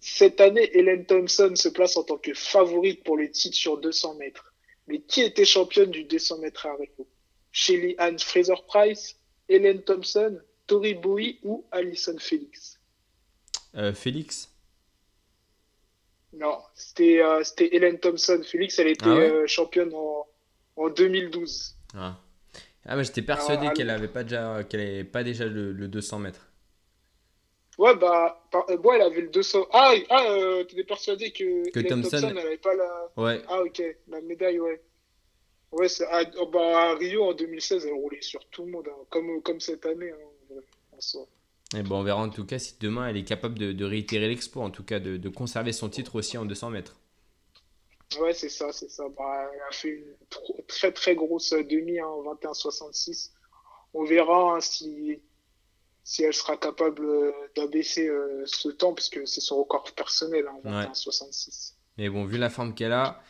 Cette 0.00 0.40
année, 0.40 0.70
Helen 0.72 1.04
Thompson 1.04 1.52
se 1.56 1.68
place 1.68 1.96
en 1.96 2.04
tant 2.04 2.16
que 2.16 2.32
favorite 2.32 3.02
pour 3.02 3.16
le 3.16 3.30
titre 3.30 3.56
sur 3.56 3.78
200 3.78 4.14
mètres. 4.14 4.54
Mais 4.86 5.00
qui 5.00 5.20
était 5.20 5.44
championne 5.44 5.90
du 5.90 6.04
200 6.04 6.38
mètres 6.38 6.66
à 6.66 6.76
Rio 6.76 7.08
Shelly 7.50 7.96
Ann 7.98 8.18
Fraser-Price, 8.18 9.16
Helen 9.48 9.82
Thompson, 9.82 10.38
Tori 10.66 10.94
Bowie 10.94 11.40
ou 11.42 11.66
Alison 11.72 12.16
Felix? 12.18 12.78
Euh, 13.74 13.92
Félix 13.92 14.55
Non, 16.36 16.58
c'était 16.74 17.22
euh, 17.22 17.42
Helen 17.58 17.98
Thompson. 17.98 18.42
Félix, 18.44 18.78
elle 18.78 18.88
était 18.88 19.06
ah 19.06 19.16
euh, 19.16 19.46
championne 19.46 19.92
en, 19.94 20.26
en 20.76 20.88
2012. 20.90 21.76
Ah, 21.94 22.18
ah 22.84 22.96
mais 22.96 23.04
j'étais 23.04 23.22
persuadé 23.22 23.68
qu'elle 23.74 23.86
n'avait 23.86 24.08
pas 24.08 24.22
déjà, 24.22 24.62
qu'elle 24.64 25.10
pas 25.10 25.24
déjà 25.24 25.46
le, 25.46 25.72
le 25.72 25.88
200 25.88 26.18
mètres. 26.18 26.50
Ouais, 27.78 27.94
bah, 27.96 28.42
euh, 28.70 28.76
bon, 28.76 28.92
elle 28.92 29.02
avait 29.02 29.22
le 29.22 29.28
200. 29.28 29.66
Ah, 29.72 29.94
ah 30.10 30.26
euh, 30.30 30.64
t'étais 30.64 30.84
persuadé 30.84 31.30
que, 31.30 31.70
que 31.70 31.80
Thompson, 31.80 32.28
elle 32.30 32.38
avait 32.38 32.56
pas 32.58 32.74
la. 32.74 33.10
Ouais. 33.16 33.42
Ah, 33.48 33.62
ok, 33.62 33.82
la 34.08 34.20
médaille, 34.20 34.60
ouais. 34.60 34.82
Ouais, 35.72 35.86
à, 36.10 36.22
oh, 36.38 36.46
bah, 36.46 36.90
à 36.90 36.94
Rio 36.94 37.24
en 37.24 37.34
2016, 37.34 37.86
elle 37.86 37.94
roulait 37.94 38.22
sur 38.22 38.44
tout 38.46 38.64
le 38.64 38.72
monde, 38.72 38.88
hein, 38.88 39.04
comme, 39.10 39.42
comme 39.42 39.60
cette 39.60 39.84
année, 39.84 40.10
hein, 40.10 40.56
Et 41.74 41.82
bon, 41.82 42.00
on 42.00 42.02
verra 42.02 42.22
en 42.22 42.28
tout 42.28 42.46
cas 42.46 42.58
si 42.58 42.74
demain 42.78 43.08
elle 43.08 43.16
est 43.16 43.24
capable 43.24 43.58
de, 43.58 43.72
de 43.72 43.84
réitérer 43.84 44.28
l'expo, 44.28 44.60
en 44.60 44.70
tout 44.70 44.84
cas 44.84 45.00
de, 45.00 45.16
de, 45.16 45.28
conserver 45.28 45.72
son 45.72 45.88
titre 45.88 46.14
aussi 46.14 46.38
en 46.38 46.44
200 46.44 46.70
mètres. 46.70 46.96
Ouais, 48.20 48.32
c'est 48.32 48.48
ça, 48.48 48.72
c'est 48.72 48.88
ça. 48.88 49.04
Bah, 49.16 49.50
elle 49.52 49.60
a 49.68 49.72
fait 49.72 49.88
une 49.88 50.14
très 50.68 50.92
très 50.92 51.16
grosse 51.16 51.50
demi 51.50 51.98
hein, 51.98 52.06
en 52.06 52.34
21-66. 52.34 53.32
On 53.94 54.04
verra 54.04 54.54
hein, 54.54 54.60
si 54.60 55.20
si 56.06 56.22
elle 56.22 56.32
sera 56.32 56.56
capable 56.56 57.04
euh, 57.04 57.32
d'abaisser 57.56 58.08
euh, 58.08 58.44
ce 58.46 58.68
temps, 58.68 58.94
parce 58.94 59.08
que 59.08 59.26
c'est 59.26 59.40
son 59.40 59.56
record 59.58 59.90
personnel, 59.90 60.46
en 60.48 60.60
hein, 60.64 60.88
21-66. 60.92 61.72
Mais 61.98 62.08
bon, 62.08 62.24
vu 62.24 62.38
la 62.38 62.48
forme 62.48 62.76
qu'elle 62.76 62.92
a, 62.92 63.20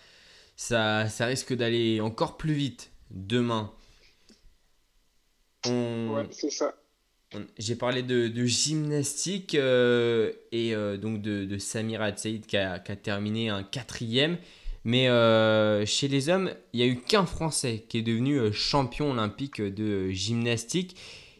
ça, 0.57 1.09
ça 1.09 1.25
risque 1.25 1.55
d'aller 1.55 2.02
encore 2.02 2.37
plus 2.37 2.52
vite 2.52 2.90
demain. 3.11 3.73
Ouais, 5.64 6.26
c'est 6.31 6.50
ça. 6.50 6.75
J'ai 7.59 7.76
parlé 7.76 8.02
de, 8.02 8.45
gymnastique 8.45 9.54
euh, 9.56 10.33
et 10.52 10.75
donc 10.97 11.23
de, 11.23 11.45
de 11.45 11.59
Samira 11.59 12.16
Saïd 12.16 12.47
qui 12.47 12.56
a, 12.56 12.78
qui 12.78 12.92
a, 12.92 12.97
terminé 12.97 13.49
un 13.49 13.62
quatrième. 13.62 14.38
Mais 14.85 15.06
chez 15.87 16.06
les 16.09 16.28
hommes, 16.28 16.52
il 16.73 16.78
n'y 16.78 16.83
a 16.85 16.87
eu 16.87 17.00
qu'un 17.00 17.26
Français 17.26 17.85
qui 17.88 17.99
est 17.99 18.02
devenu 18.02 18.52
champion 18.52 19.11
olympique 19.11 19.61
de 19.61 20.11
gymnastique. 20.11 20.97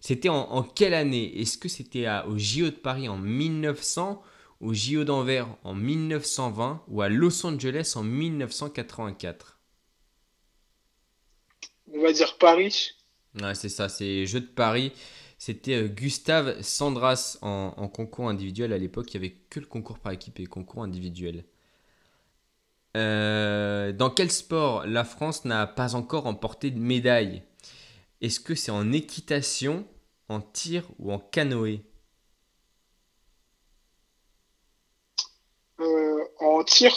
C'était 0.07 0.29
en, 0.29 0.63
quelle 0.63 0.95
année? 0.95 1.41
Est-ce 1.41 1.59
que 1.59 1.69
c'était 1.69 2.07
au 2.29 2.39
JO 2.39 2.67
de 2.67 2.71
Paris 2.71 3.09
en 3.09 3.19
1900, 3.19 4.23
au 4.61 4.73
JO 4.73 5.03
d'Anvers 5.03 5.49
en 5.65 5.75
1920 5.75 6.85
ou 6.87 7.03
à 7.03 7.09
Los 7.09 7.45
Angeles 7.45 7.95
en 7.97 8.05
1984 8.05 9.59
On 11.93 12.01
va 12.01 12.13
dire 12.13 12.39
Paris. 12.39 12.93
Ouais, 13.41 13.57
c'est 13.57 13.69
ça, 13.69 13.89
c'est 13.89 14.27
Jeux 14.27 14.43
de 14.43 14.47
Paris. 14.47 14.93
C'était 15.39 15.75
euh, 15.75 15.89
Gustave 15.89 16.63
Sandras 16.63 17.39
en, 17.43 17.89
concours 17.89 18.29
individuel. 18.29 18.73
À 18.73 18.79
l'époque, 18.79 19.13
il 19.13 19.21
n'y 19.21 19.27
avait 19.27 19.37
que 19.51 19.61
le 19.61 19.67
concours 19.67 19.99
par 19.99 20.13
équipe 20.13 20.41
et 20.41 20.47
concours 20.47 20.83
individuel. 20.83 21.45
Euh, 22.97 23.93
dans 23.93 24.09
quel 24.09 24.31
sport 24.31 24.87
la 24.87 25.05
France 25.05 25.45
n'a 25.45 25.67
pas 25.67 25.95
encore 25.95 26.25
remporté 26.25 26.71
de 26.71 26.79
médaille? 26.79 27.43
Est-ce 28.23 28.41
que 28.41 28.55
c'est 28.55 28.71
en 28.71 28.93
équitation, 28.93 29.87
en 30.31 30.41
tir 30.41 30.89
ou 30.99 31.13
en 31.13 31.19
canoë? 31.19 31.85
Euh, 35.81 36.25
en 36.41 36.65
tir? 36.65 36.91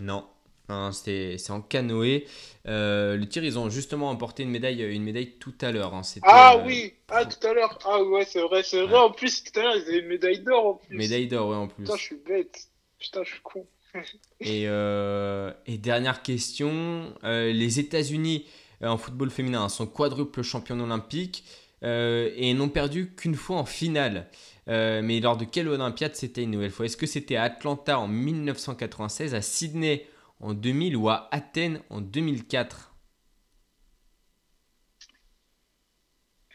Non, 0.00 0.28
non, 0.72 0.92
c'est 0.92 1.36
en 1.50 1.60
canoë. 1.60 2.26
Euh, 2.68 3.16
le 3.16 3.28
tir, 3.28 3.44
ils 3.44 3.58
ont 3.58 3.68
justement 3.70 4.08
remporté 4.08 4.42
une 4.42 4.50
médaille, 4.50 4.82
une 4.82 5.02
médaille 5.02 5.32
tout 5.38 5.54
à 5.60 5.72
l'heure. 5.72 5.94
hein. 5.94 6.02
Ah 6.22 6.54
euh, 6.56 6.62
oui, 6.66 6.94
ah 7.08 7.24
tout 7.24 7.46
à 7.46 7.52
l'heure. 7.52 7.78
Ah 7.84 8.02
ouais, 8.02 8.24
c'est 8.24 8.40
vrai, 8.42 8.62
c'est 8.62 8.82
vrai. 8.82 8.98
En 8.98 9.10
plus, 9.10 9.42
tout 9.44 9.58
à 9.58 9.62
l'heure, 9.62 9.76
ils 9.76 9.82
avaient 9.88 9.98
une 10.00 10.06
médaille 10.08 10.40
d'or 10.40 10.66
en 10.66 10.74
plus. 10.74 10.96
médaille 10.96 11.26
d'or, 11.28 11.48
ouais, 11.48 11.56
en 11.56 11.68
plus. 11.68 11.84
Putain, 11.84 11.96
je 11.96 12.02
suis 12.02 12.16
bête. 12.26 12.68
Putain, 12.98 13.22
je 13.24 13.30
suis 13.30 13.40
con. 13.42 13.66
Et, 14.40 14.64
euh, 14.68 15.52
et 15.66 15.76
dernière 15.76 16.22
question, 16.22 17.12
euh, 17.24 17.52
les 17.52 17.78
États-Unis 17.78 18.46
euh, 18.82 18.88
en 18.88 18.96
football 18.96 19.30
féminin 19.30 19.68
sont 19.68 19.86
quadruple 19.86 20.42
championnes 20.42 20.80
olympiques 20.80 21.44
euh, 21.84 22.30
et 22.36 22.54
n'ont 22.54 22.70
perdu 22.70 23.12
qu'une 23.14 23.34
fois 23.34 23.56
en 23.58 23.66
finale. 23.66 24.28
Euh, 24.68 25.02
mais 25.02 25.20
lors 25.20 25.36
de 25.36 25.44
quelle 25.44 25.68
Olympiade 25.68 26.14
c'était 26.14 26.42
une 26.44 26.52
nouvelle 26.52 26.70
fois? 26.70 26.86
Est-ce 26.86 26.96
que 26.96 27.06
c'était 27.06 27.36
à 27.36 27.42
Atlanta 27.42 27.98
en 27.98 28.08
1996, 28.08 29.34
à 29.34 29.42
Sydney 29.42 30.06
en 30.42 30.54
2000 30.54 30.96
ou 30.96 31.08
à 31.08 31.28
Athènes 31.34 31.82
en 31.88 32.00
2004 32.00 32.90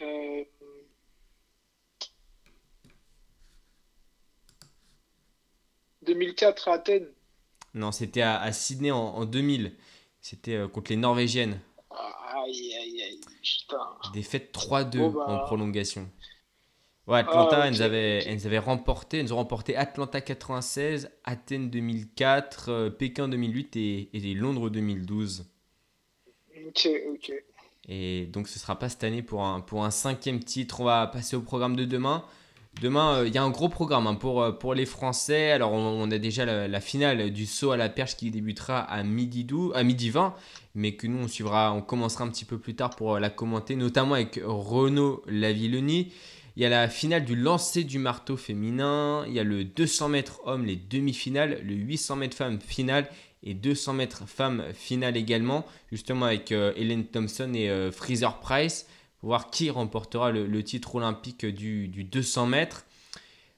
Euh... 0.01 0.43
«2004 6.05 6.67
à 6.67 6.73
Athènes. 6.73 7.07
Non, 7.73 7.91
c'était 7.91 8.21
à, 8.21 8.39
à 8.39 8.51
Sydney 8.51 8.91
en, 8.91 8.97
en 8.99 9.25
2000. 9.25 9.75
C'était 10.21 10.55
euh, 10.55 10.67
contre 10.67 10.91
les 10.91 10.97
Norvégiennes. 10.97 11.59
Aïe, 11.89 12.73
aïe, 12.75 13.01
aïe, 13.01 13.21
putain. 13.41 13.77
Défaite 14.13 14.53
3-2 14.53 14.97
Bon, 14.97 15.09
bah. 15.11 15.25
en 15.27 15.39
prolongation. 15.39 16.09
Ouais, 17.07 17.19
Atlanta, 17.19 17.61
Ah, 17.61 17.67
elles, 17.67 17.75
ok, 17.75 17.81
avaient, 17.81 18.23
elles 18.25 18.45
avaient 18.45 18.57
remporté, 18.59 19.19
elles 19.19 19.33
ont 19.33 19.37
remporté 19.37 19.75
Atlanta 19.77 20.19
96, 20.19 21.09
Athènes 21.23 21.69
2004, 21.69 22.69
euh, 22.69 22.89
Pékin 22.89 23.29
2008 23.29 23.75
et, 23.77 24.09
et 24.13 24.33
Londres 24.33 24.69
2012. 24.69 25.45
Ok, 26.67 26.89
ok. 27.13 27.31
Et 27.87 28.25
donc 28.25 28.49
ce 28.49 28.59
sera 28.59 28.77
pas 28.77 28.89
cette 28.89 29.03
année 29.05 29.21
pour 29.21 29.45
un, 29.45 29.61
pour 29.61 29.85
un 29.85 29.91
cinquième 29.91 30.43
titre. 30.43 30.81
On 30.81 30.83
va 30.85 31.07
passer 31.07 31.35
au 31.37 31.41
programme 31.41 31.75
de 31.77 31.85
demain. 31.85 32.25
Demain, 32.81 33.19
euh, 33.19 33.27
il 33.27 33.33
y 33.33 33.37
a 33.37 33.43
un 33.43 33.49
gros 33.49 33.69
programme 33.69 34.05
hein, 34.07 34.15
pour, 34.15 34.41
euh, 34.41 34.51
pour 34.51 34.73
les 34.73 34.85
Français. 34.85 35.51
Alors 35.51 35.71
on, 35.71 35.77
on 36.03 36.11
a 36.11 36.17
déjà 36.17 36.45
la, 36.45 36.67
la 36.67 36.81
finale 36.81 37.31
du 37.31 37.45
saut 37.45 37.71
à 37.71 37.77
la 37.77 37.87
perche 37.89 38.17
qui 38.17 38.29
débutera 38.31 38.79
à 38.79 39.03
midi, 39.03 39.45
12, 39.45 39.73
à 39.75 39.83
midi 39.83 40.09
20, 40.09 40.35
mais 40.75 40.95
que 40.95 41.07
nous 41.07 41.23
on 41.23 41.27
suivra, 41.29 41.71
on 41.73 41.81
commencera 41.81 42.25
un 42.25 42.29
petit 42.29 42.45
peu 42.45 42.59
plus 42.59 42.75
tard 42.75 42.89
pour 42.91 43.17
la 43.19 43.29
commenter, 43.29 43.77
notamment 43.77 44.15
avec 44.15 44.41
Renaud 44.43 45.23
Lavilloni. 45.27 46.11
Il 46.57 46.61
y 46.61 46.65
a 46.65 46.69
la 46.69 46.89
finale 46.89 47.23
du 47.23 47.35
lancer 47.35 47.83
du 47.83 47.99
marteau 47.99 48.35
féminin, 48.35 49.23
il 49.27 49.33
y 49.33 49.39
a 49.39 49.43
le 49.43 49.63
200 49.63 50.09
mètres 50.09 50.41
hommes, 50.43 50.65
les 50.65 50.75
demi-finales, 50.75 51.61
le 51.63 51.75
800 51.75 52.15
mètres 52.15 52.35
femmes 52.35 52.59
finale 52.59 53.07
et 53.43 53.53
200 53.53 53.93
mètres 53.93 54.27
femmes 54.27 54.63
finale 54.73 55.17
également, 55.17 55.67
justement 55.91 56.25
avec 56.25 56.51
euh, 56.51 56.73
Hélène 56.75 57.05
Thompson 57.05 57.53
et 57.53 57.69
euh, 57.69 57.91
Fraser 57.91 58.29
Price, 58.41 58.87
pour 59.19 59.29
voir 59.29 59.51
qui 59.51 59.69
remportera 59.69 60.31
le, 60.31 60.63
titre 60.63 60.95
olympique 60.95 61.45
du, 61.45 61.89
du 61.89 62.03
200 62.03 62.47
mètres. 62.47 62.87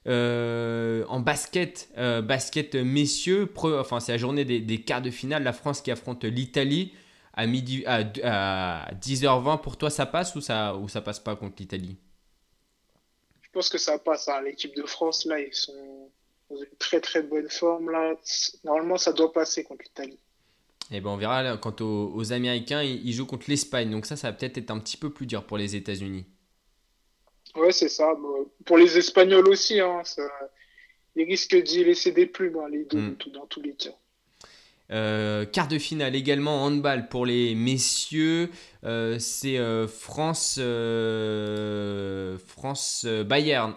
Euh, 0.06 1.06
en 1.08 1.20
basket, 1.20 1.88
euh, 1.96 2.20
basket 2.20 2.74
messieurs, 2.74 3.50
enfin 3.80 4.00
c'est 4.00 4.12
la 4.12 4.18
journée 4.18 4.44
des, 4.44 4.60
des 4.60 4.82
quarts 4.82 5.00
de 5.00 5.10
finale, 5.10 5.42
la 5.42 5.54
France 5.54 5.80
qui 5.80 5.90
affronte 5.90 6.24
l'Italie 6.24 6.92
à, 7.32 7.46
midi, 7.46 7.82
à, 7.86 8.00
à 8.24 8.92
10h20. 8.92 9.62
Pour 9.62 9.78
toi, 9.78 9.88
ça 9.88 10.04
passe 10.04 10.34
ou 10.36 10.42
ça, 10.42 10.76
ou 10.76 10.86
ça 10.90 11.00
passe 11.00 11.18
pas 11.18 11.34
contre 11.34 11.54
l'Italie? 11.60 11.96
Je 13.50 13.58
pense 13.58 13.68
que 13.68 13.78
ça 13.78 13.98
passe. 13.98 14.28
hein. 14.28 14.40
L'équipe 14.42 14.74
de 14.76 14.84
France, 14.86 15.24
là, 15.26 15.40
ils 15.40 15.52
sont 15.54 16.10
dans 16.50 16.56
une 16.56 16.76
très 16.78 17.00
très 17.00 17.22
bonne 17.22 17.48
forme. 17.50 17.90
Là. 17.90 18.14
Normalement, 18.64 18.96
ça 18.96 19.12
doit 19.12 19.32
passer 19.32 19.64
contre 19.64 19.82
l'Italie. 19.84 20.18
Et 20.92 21.00
ben 21.00 21.10
on 21.10 21.16
verra 21.16 21.42
là, 21.42 21.56
quant 21.56 21.74
aux, 21.80 22.12
aux 22.14 22.32
Américains, 22.32 22.82
ils, 22.82 23.06
ils 23.06 23.12
jouent 23.12 23.26
contre 23.26 23.46
l'Espagne, 23.48 23.90
donc 23.90 24.06
ça, 24.06 24.16
ça 24.16 24.30
va 24.30 24.36
peut-être 24.36 24.58
être 24.58 24.70
un 24.72 24.80
petit 24.80 24.96
peu 24.96 25.10
plus 25.10 25.26
dur 25.26 25.44
pour 25.46 25.56
les 25.56 25.76
États-Unis. 25.76 26.26
Ouais, 27.56 27.72
c'est 27.72 27.88
ça. 27.88 28.14
Bon, 28.14 28.50
pour 28.64 28.78
les 28.78 28.96
Espagnols 28.98 29.48
aussi, 29.48 29.80
hein, 29.80 30.02
ça... 30.04 30.22
ils 31.16 31.24
risquent 31.24 31.56
d'y 31.62 31.84
laisser 31.84 32.12
des 32.12 32.26
plumes, 32.26 32.58
hein, 32.58 32.68
les 32.68 32.84
deux, 32.84 32.98
Mm. 32.98 33.16
dans 33.32 33.46
tous 33.46 33.60
les 33.60 33.74
cas. 33.74 33.90
Euh, 34.90 35.44
quart 35.44 35.68
de 35.68 35.78
finale 35.78 36.16
également 36.16 36.64
handball 36.64 37.08
pour 37.08 37.24
les 37.26 37.54
messieurs. 37.54 38.50
Euh, 38.84 39.18
c'est 39.18 39.58
euh, 39.58 39.86
France, 39.86 40.58
France 42.46 43.06
Bayern, 43.26 43.74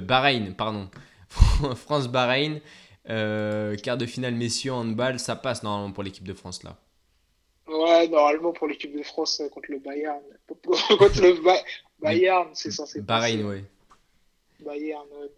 Bahreïn, 0.00 0.52
pardon. 0.52 0.90
France 1.76 2.08
Bahreïn. 2.08 2.60
Quart 3.06 3.96
de 3.96 4.06
finale 4.06 4.34
messieurs 4.34 4.72
handball, 4.72 5.18
ça 5.18 5.36
passe 5.36 5.62
normalement 5.62 5.92
pour 5.92 6.02
l'équipe 6.02 6.24
de 6.24 6.34
France 6.34 6.62
là. 6.62 6.76
Ouais, 7.66 8.08
normalement, 8.08 8.52
pour 8.52 8.66
l'équipe 8.66 8.96
de 8.96 9.02
France 9.02 9.40
contre 9.52 9.70
le 9.70 9.78
Bayern. 9.78 10.20
contre 10.48 11.22
le 11.22 11.42
Ba- 11.42 11.62
Bayern, 12.00 12.48
c'est 12.52 12.70
censé 12.70 13.00
Bahreïn, 13.00 13.44
ouais. 13.44 13.64
Bayern, 14.60 15.04
ouais. 15.12 15.30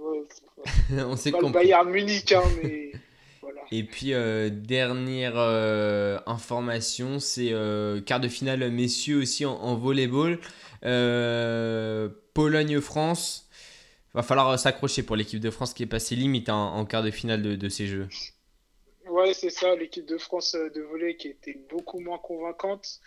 Ouais, 0.00 0.18
ouais. 0.18 1.02
On 1.04 1.16
s'est 1.16 1.32
Pas 1.32 1.40
le. 1.40 1.48
Bayern 1.48 1.90
Munich, 1.90 2.30
hein, 2.32 2.42
mais 2.62 2.92
voilà. 3.42 3.60
Et 3.72 3.82
puis, 3.82 4.14
euh, 4.14 4.50
dernière 4.50 5.34
euh, 5.36 6.18
information, 6.26 7.18
c'est 7.18 7.52
euh, 7.52 8.00
quart 8.00 8.20
de 8.20 8.28
finale 8.28 8.70
messieurs 8.70 9.18
aussi 9.18 9.44
en, 9.44 9.54
en 9.54 9.74
volleyball. 9.76 10.38
Pologne-France. 12.34 13.48
Va 14.14 14.22
falloir 14.22 14.58
s'accrocher 14.58 15.02
pour 15.02 15.16
l'équipe 15.16 15.40
de 15.40 15.50
France 15.50 15.74
qui 15.74 15.82
est 15.82 15.86
passée 15.86 16.14
limite 16.16 16.48
hein, 16.48 16.54
en 16.74 16.84
quart 16.84 17.02
de 17.02 17.10
finale 17.10 17.42
de, 17.42 17.56
de 17.56 17.68
ces 17.68 17.86
jeux. 17.86 18.08
Ouais, 19.06 19.32
c'est 19.34 19.50
ça, 19.50 19.74
l'équipe 19.74 20.06
de 20.06 20.18
France 20.18 20.54
de 20.54 20.80
volley 20.82 21.16
qui 21.16 21.28
était 21.28 21.58
beaucoup 21.70 21.98
moins 22.00 22.18
convaincante. 22.18 23.00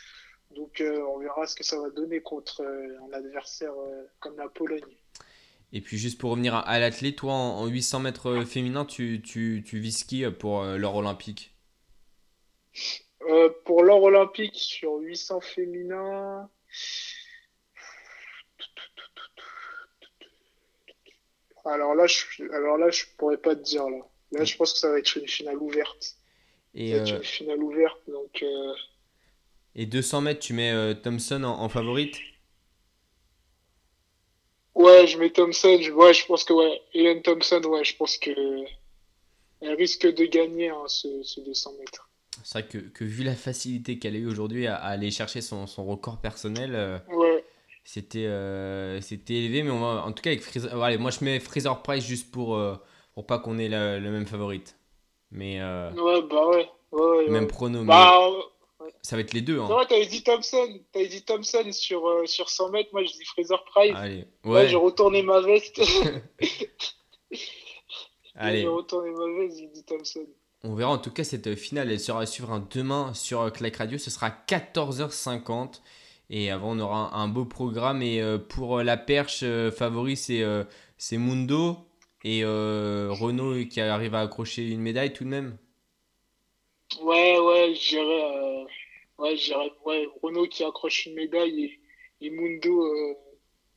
Donc, 0.56 0.82
on 0.82 1.20
verra 1.20 1.46
ce 1.48 1.56
que 1.56 1.64
ça 1.64 1.80
va 1.80 1.90
donner 1.90 2.22
contre 2.22 2.64
un 2.64 3.14
adversaire 3.14 3.74
comme 4.20 4.38
la 4.38 4.48
Pologne. 4.50 4.82
Et 5.74 5.82
puis, 5.82 5.98
juste 5.98 6.20
pour 6.20 6.32
revenir 6.32 6.56
à, 6.56 6.62
à 6.62 6.80
l'athlète, 6.80 7.18
toi 7.18 7.34
en, 7.34 7.60
en 7.62 7.68
800 7.68 8.00
mètres 8.00 8.44
féminin, 8.46 8.86
tu, 8.86 9.22
tu, 9.22 9.64
tu 9.66 9.80
vises 9.80 10.04
qui 10.04 10.24
pour 10.40 10.64
euh, 10.64 10.78
l'or 10.78 10.96
olympique? 10.96 11.56
Euh, 13.30 13.50
pour 13.66 13.84
l'or 13.84 14.04
olympique 14.04 14.56
sur 14.56 14.98
800 14.98 15.42
féminins, 15.42 16.50
alors 21.66 21.96
là, 21.96 22.06
je, 22.08 22.44
alors 22.54 22.78
là, 22.78 22.90
je 22.90 23.04
pourrais 23.18 23.38
pas 23.38 23.56
te 23.56 23.62
dire 23.62 23.90
là. 23.90 24.00
Là, 24.32 24.44
je 24.44 24.56
pense 24.56 24.74
que 24.74 24.80
ça 24.80 24.90
va 24.92 25.00
être 25.00 25.16
une 25.18 25.28
finale 25.28 25.58
ouverte. 25.58 26.18
et, 26.76 26.92
Ça 26.92 26.96
va 26.96 27.02
être 27.02 27.12
euh, 27.12 27.18
une 27.18 27.24
finale 27.24 27.64
ouverte, 27.64 28.00
donc 28.08 28.44
euh, 28.44 28.74
et 29.76 29.86
200 29.86 30.22
mètres, 30.22 30.40
tu 30.40 30.54
mets 30.54 30.72
euh, 30.72 30.94
Thompson 30.94 31.44
en, 31.44 31.60
en 31.62 31.70
favorite? 31.70 32.16
Ouais, 34.86 35.08
je 35.08 35.18
mets 35.18 35.32
Thompson. 35.32 35.78
Je, 35.82 35.92
ouais, 35.92 36.14
je 36.14 36.26
pense 36.26 36.44
que 36.44 36.54
ouais, 36.54 36.82
Hélène 36.94 37.22
Thompson, 37.22 37.62
ouais, 37.66 37.84
je 37.84 37.96
pense 37.98 38.18
que 38.18 38.32
elle 39.62 39.74
risque 39.76 40.06
de 40.08 40.26
gagner 40.26 40.70
hein, 40.70 40.84
ce, 40.88 41.24
ce 41.24 41.42
200 41.42 41.74
mètres. 41.80 42.10
C'est 42.44 42.60
vrai 42.60 42.68
que, 42.68 42.78
que 42.78 43.04
vu 43.06 43.24
la 43.24 43.36
facilité 43.36 43.98
qu'elle 43.98 44.16
a 44.16 44.20
eu 44.20 44.28
aujourd'hui 44.28 44.68
à, 44.68 44.76
à 44.76 44.90
aller 44.90 45.10
chercher 45.12 45.42
son, 45.42 45.68
son 45.68 45.86
record 45.86 46.20
personnel, 46.22 46.76
euh, 46.76 47.00
Ouais, 47.08 47.44
C'était 47.84 48.26
euh, 48.28 49.00
c'était 49.02 49.36
élevé, 49.36 49.64
mais 49.64 49.72
on 49.72 49.80
va, 49.80 50.04
en 50.06 50.12
tout 50.12 50.22
cas 50.24 50.32
avec 50.32 50.44
euh, 50.58 50.82
allez, 50.82 50.98
moi 50.98 51.12
je 51.12 51.24
mets 51.24 51.40
Fraser 51.40 51.70
Price 51.84 52.06
juste 52.06 52.32
pour, 52.32 52.56
euh, 52.56 52.76
pour 53.14 53.26
pas 53.28 53.40
qu'on 53.40 53.58
ait 53.60 53.70
la- 53.70 54.00
le 54.00 54.12
même 54.12 54.26
favorite. 54.28 54.78
Mais 55.32 55.62
euh, 55.62 55.92
ouais, 55.94 56.22
bah 56.30 56.48
ouais, 56.50 56.70
ouais, 56.92 57.30
même 57.30 57.44
ouais. 57.44 57.48
prono, 57.48 57.84
mais 57.84 57.94
Ça 59.02 59.16
va 59.16 59.22
être 59.22 59.34
les 59.34 59.42
deux. 59.42 59.60
Hein. 59.60 59.68
non, 59.70 59.86
t'avais 59.86 60.06
dit 60.06 60.24
Thompson, 60.24 60.80
t'avais 60.92 61.08
dit 61.08 61.24
Thompson 61.24 61.72
sur, 61.72 62.08
euh, 62.08 62.26
sur 62.26 62.50
100 62.50 62.70
mètres. 62.70 62.90
Moi, 62.94 63.04
je 63.04 63.12
dis 63.12 63.26
Fraser 63.26 63.56
Price. 63.68 63.94
Allez, 63.96 64.26
ouais, 64.44 64.68
j'ai 64.68 64.76
retourné 64.76 65.22
ma 65.24 65.42
veste. 65.42 65.82
allez. 68.36 68.62
J'ai 68.62 68.68
retourné 68.68 69.12
ma 69.12 69.26
veste, 69.40 69.60
j'ai 69.60 69.68
dit 69.68 69.84
Thompson. 69.84 70.26
On 70.64 70.74
verra 70.74 70.92
en 70.92 70.98
tout 70.98 71.12
cas 71.12 71.24
cette 71.24 71.54
finale, 71.56 71.92
elle 71.92 72.00
sera 72.00 72.22
à 72.22 72.26
suivre 72.26 72.52
un 72.52 72.68
demain 72.74 73.14
sur 73.14 73.42
euh, 73.42 73.50
Clac 73.52 73.76
Radio, 73.76 74.00
ce 74.00 74.10
sera 74.10 74.30
14h50. 74.30 75.82
Et 76.32 76.50
avant, 76.50 76.72
on 76.72 76.80
aura 76.80 77.16
un, 77.16 77.24
un 77.24 77.28
beau 77.28 77.46
programme. 77.46 78.02
Et 78.02 78.20
euh, 78.20 78.40
pour 78.40 78.82
la 78.82 78.98
perche, 78.98 79.42
euh, 79.44 79.72
favori, 79.72 80.18
c'est 80.18 80.44
c'est 80.98 81.18
Mundo. 81.18 81.78
Et 82.24 82.44
Renault 82.44 83.66
qui 83.68 83.80
arrive 83.80 84.16
à 84.16 84.22
accrocher 84.22 84.68
une 84.68 84.82
médaille 84.82 85.14
tout 85.14 85.24
de 85.24 85.30
même. 85.30 85.58
Ouais, 87.02 87.38
ouais, 87.40 87.74
j'irais. 87.76 88.24
Euh... 88.24 88.45
Ouais, 89.18 89.36
j'irais. 89.36 89.72
Ouais, 89.86 90.08
Renault 90.22 90.48
qui 90.48 90.64
accroche 90.64 91.06
une 91.06 91.16
médaille 91.16 91.80
et, 92.22 92.26
et 92.26 92.30
Mundo 92.30 92.84
euh, 92.84 93.14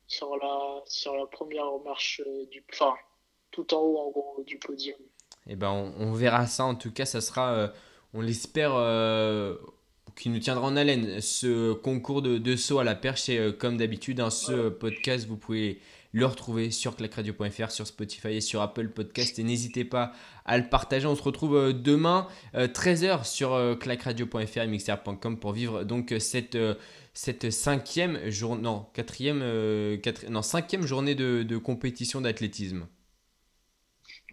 sur, 0.06 0.36
la, 0.36 0.82
sur 0.86 1.14
la 1.14 1.26
première 1.26 1.66
marche 1.84 2.20
euh, 2.26 2.46
du. 2.46 2.64
Enfin, 2.72 2.94
tout 3.50 3.72
en 3.74 3.80
haut, 3.80 3.98
en 3.98 4.10
gros, 4.10 4.42
du 4.46 4.58
podium. 4.58 4.98
Et 5.46 5.56
ben, 5.56 5.70
on, 5.70 6.08
on 6.08 6.12
verra 6.12 6.46
ça. 6.46 6.64
En 6.64 6.74
tout 6.74 6.92
cas, 6.92 7.06
ça 7.06 7.20
sera 7.20 7.52
euh, 7.54 7.68
on 8.14 8.20
l'espère, 8.20 8.72
qui 10.16 10.30
nous 10.30 10.38
tiendra 10.38 10.66
en 10.66 10.76
haleine. 10.76 11.20
Ce 11.20 11.72
concours 11.72 12.22
de, 12.22 12.38
de 12.38 12.56
saut 12.56 12.78
à 12.78 12.84
la 12.84 12.94
perche, 12.94 13.28
et 13.28 13.54
comme 13.58 13.76
d'habitude, 13.76 14.20
hein, 14.20 14.30
ce 14.30 14.68
podcast, 14.68 15.26
vous 15.28 15.36
pouvez 15.36 15.80
le 16.12 16.26
retrouver 16.26 16.70
sur 16.70 16.96
clacradio.fr, 16.96 17.70
sur 17.70 17.86
Spotify 17.86 18.28
et 18.28 18.40
sur 18.40 18.60
Apple 18.62 18.88
Podcast. 18.88 19.38
Et 19.38 19.44
n'hésitez 19.44 19.84
pas 19.84 20.12
à 20.44 20.58
le 20.58 20.68
partager. 20.68 21.06
On 21.06 21.16
se 21.16 21.22
retrouve 21.22 21.56
euh, 21.56 21.72
demain, 21.72 22.26
13h, 22.54 23.24
sur 23.24 23.78
clacradio.fr 23.78 24.58
et 24.58 24.66
mixer.com 24.66 25.38
pour 25.38 25.52
vivre 25.52 25.84
donc 25.84 26.14
cette, 26.18 26.58
cette 27.14 27.50
cinquième 27.50 28.30
journée, 28.30 28.62
non, 28.62 28.86
quatrième, 28.94 29.42
non, 30.28 30.42
cinquième 30.42 30.86
journée 30.86 31.14
de, 31.14 31.42
de 31.42 31.56
compétition 31.58 32.20
d'athlétisme. 32.20 32.86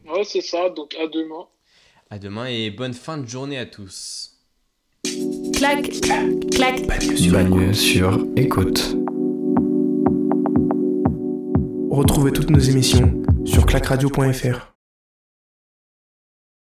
Ouais, 0.07 0.23
c'est 0.23 0.41
ça. 0.41 0.69
Donc 0.69 0.95
à 0.95 1.07
demain. 1.07 1.47
À 2.09 2.19
demain 2.19 2.45
et 2.45 2.69
bonne 2.69 2.93
fin 2.93 3.17
de 3.17 3.27
journée 3.27 3.57
à 3.57 3.65
tous. 3.65 4.35
Clac, 5.53 5.89
clac. 6.51 6.85
Bagne 7.31 7.73
sur 7.73 8.25
écoute. 8.35 9.04
Retrouvez 11.95 12.33
toutes 12.33 12.49
nos 12.49 12.59
émissions 12.59 13.23
sur 13.45 13.65
clacradio.fr. 13.65 14.74